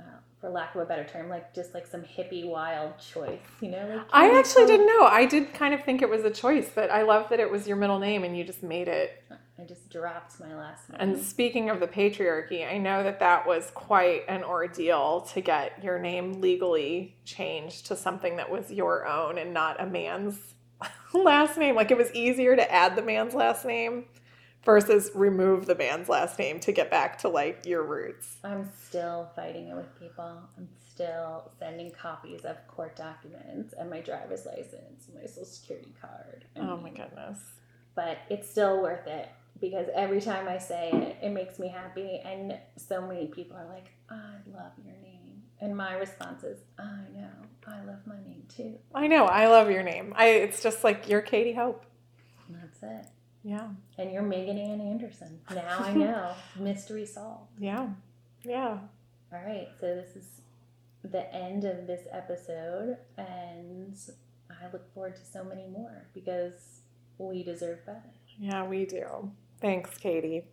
uh, 0.00 0.04
for 0.40 0.48
lack 0.48 0.74
of 0.74 0.80
a 0.80 0.84
better 0.86 1.04
term, 1.04 1.28
like 1.28 1.52
just 1.52 1.74
like 1.74 1.86
some 1.86 2.02
hippie 2.02 2.48
wild 2.48 2.98
choice, 2.98 3.40
you 3.60 3.70
know. 3.70 3.86
Like, 3.96 4.06
I 4.12 4.38
actually 4.38 4.66
didn't 4.66 4.86
know. 4.86 5.02
I 5.02 5.26
did 5.26 5.52
kind 5.52 5.74
of 5.74 5.84
think 5.84 6.00
it 6.00 6.08
was 6.08 6.24
a 6.24 6.30
choice, 6.30 6.70
but 6.74 6.90
I 6.90 7.02
love 7.02 7.28
that 7.28 7.40
it 7.40 7.50
was 7.50 7.66
your 7.68 7.76
middle 7.76 7.98
name 7.98 8.24
and 8.24 8.38
you 8.38 8.44
just 8.44 8.62
made 8.62 8.88
it. 8.88 9.22
I 9.60 9.64
just 9.66 9.90
dropped 9.90 10.40
my 10.40 10.54
last 10.54 10.88
name. 10.88 10.98
And 11.00 11.18
speaking 11.18 11.68
of 11.68 11.80
the 11.80 11.86
patriarchy, 11.86 12.66
I 12.66 12.78
know 12.78 13.02
that 13.02 13.20
that 13.20 13.46
was 13.46 13.70
quite 13.74 14.22
an 14.28 14.42
ordeal 14.42 15.22
to 15.32 15.40
get 15.40 15.82
your 15.84 15.98
name 15.98 16.40
legally 16.40 17.16
changed 17.24 17.86
to 17.86 17.96
something 17.96 18.36
that 18.36 18.50
was 18.50 18.70
your 18.70 19.06
own 19.06 19.36
and 19.36 19.52
not 19.52 19.80
a 19.80 19.86
man's 19.86 20.54
last 21.14 21.58
name. 21.58 21.74
Like 21.74 21.90
it 21.90 21.98
was 21.98 22.10
easier 22.12 22.56
to 22.56 22.72
add 22.72 22.96
the 22.96 23.02
man's 23.02 23.34
last 23.34 23.66
name 23.66 24.06
versus 24.64 25.10
remove 25.14 25.66
the 25.66 25.74
man's 25.74 26.08
last 26.08 26.38
name 26.38 26.58
to 26.60 26.72
get 26.72 26.90
back 26.90 27.18
to 27.18 27.28
like 27.28 27.66
your 27.66 27.82
roots. 27.82 28.36
I'm 28.42 28.70
still 28.86 29.30
fighting 29.36 29.68
it 29.68 29.76
with 29.76 29.98
people. 29.98 30.42
I'm 30.56 30.68
still 30.88 31.50
sending 31.58 31.90
copies 31.90 32.44
of 32.44 32.56
court 32.66 32.96
documents 32.96 33.74
and 33.78 33.90
my 33.90 34.00
driver's 34.00 34.46
license, 34.46 35.06
and 35.06 35.20
my 35.20 35.26
social 35.26 35.44
security 35.44 35.92
card. 36.00 36.44
I 36.56 36.60
Oh 36.60 36.78
my 36.78 36.90
goodness. 36.90 37.38
But 37.94 38.18
it's 38.30 38.48
still 38.48 38.80
worth 38.80 39.06
it 39.06 39.28
because 39.60 39.86
every 39.94 40.20
time 40.20 40.48
I 40.48 40.58
say 40.58 40.90
it, 40.92 41.16
it 41.26 41.30
makes 41.30 41.58
me 41.58 41.68
happy. 41.68 42.20
And 42.24 42.58
so 42.76 43.06
many 43.06 43.26
people 43.26 43.56
are 43.56 43.66
like, 43.66 43.90
I 44.08 44.34
love 44.52 44.72
your 44.84 44.94
name. 45.02 45.42
And 45.60 45.76
my 45.76 45.94
response 45.94 46.42
is, 46.42 46.58
I 46.78 47.02
know, 47.14 47.28
I 47.66 47.84
love 47.84 48.06
my 48.06 48.16
name 48.26 48.44
too. 48.48 48.78
I 48.94 49.06
know. 49.06 49.26
I 49.26 49.46
love 49.48 49.70
your 49.70 49.82
name. 49.82 50.14
I 50.16 50.26
it's 50.28 50.62
just 50.62 50.82
like 50.82 51.08
you're 51.08 51.20
Katie 51.20 51.52
Hope. 51.52 51.84
That's 52.48 52.82
it. 52.82 53.10
Yeah. 53.42 53.68
And 53.98 54.12
you're 54.12 54.22
Megan 54.22 54.58
Ann 54.58 54.80
Anderson. 54.80 55.40
Now 55.54 55.78
I 55.78 55.92
know. 55.94 56.32
Mystery 56.58 57.06
solved. 57.06 57.50
Yeah. 57.58 57.88
Yeah. 58.44 58.78
All 59.32 59.40
right. 59.46 59.68
So 59.80 59.94
this 59.94 60.16
is 60.16 60.40
the 61.04 61.32
end 61.34 61.64
of 61.64 61.86
this 61.86 62.06
episode. 62.10 62.96
And 63.18 63.96
I 64.50 64.70
look 64.72 64.92
forward 64.94 65.16
to 65.16 65.24
so 65.24 65.44
many 65.44 65.66
more 65.68 66.06
because 66.14 66.80
we 67.18 67.42
deserve 67.42 67.84
better. 67.86 68.10
Yeah, 68.38 68.64
we 68.66 68.86
do. 68.86 69.30
Thanks, 69.60 69.96
Katie. 69.98 70.44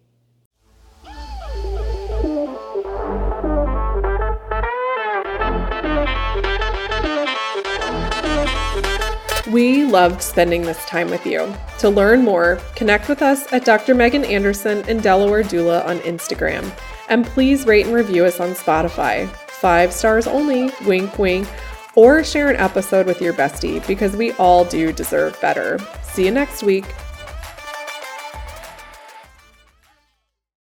We 9.51 9.85
loved 9.85 10.21
spending 10.21 10.63
this 10.63 10.83
time 10.85 11.09
with 11.09 11.25
you. 11.25 11.53
To 11.79 11.89
learn 11.89 12.25
more, 12.25 12.59
connect 12.75 13.07
with 13.07 13.21
us 13.21 13.51
at 13.53 13.63
Dr. 13.63 13.95
Megan 13.95 14.25
Anderson 14.25 14.83
and 14.89 15.01
Delaware 15.01 15.43
Doula 15.43 15.85
on 15.85 15.99
Instagram. 15.99 16.69
And 17.07 17.25
please 17.25 17.65
rate 17.65 17.85
and 17.85 17.95
review 17.95 18.25
us 18.25 18.41
on 18.41 18.49
Spotify. 18.49 19.29
Five 19.47 19.93
stars 19.93 20.27
only, 20.27 20.69
wink, 20.85 21.17
wink, 21.17 21.47
or 21.95 22.25
share 22.25 22.49
an 22.49 22.57
episode 22.57 23.05
with 23.05 23.21
your 23.21 23.33
bestie 23.33 23.85
because 23.87 24.17
we 24.17 24.33
all 24.33 24.65
do 24.65 24.91
deserve 24.91 25.39
better. 25.39 25.79
See 26.03 26.25
you 26.25 26.31
next 26.31 26.61
week. 26.61 26.85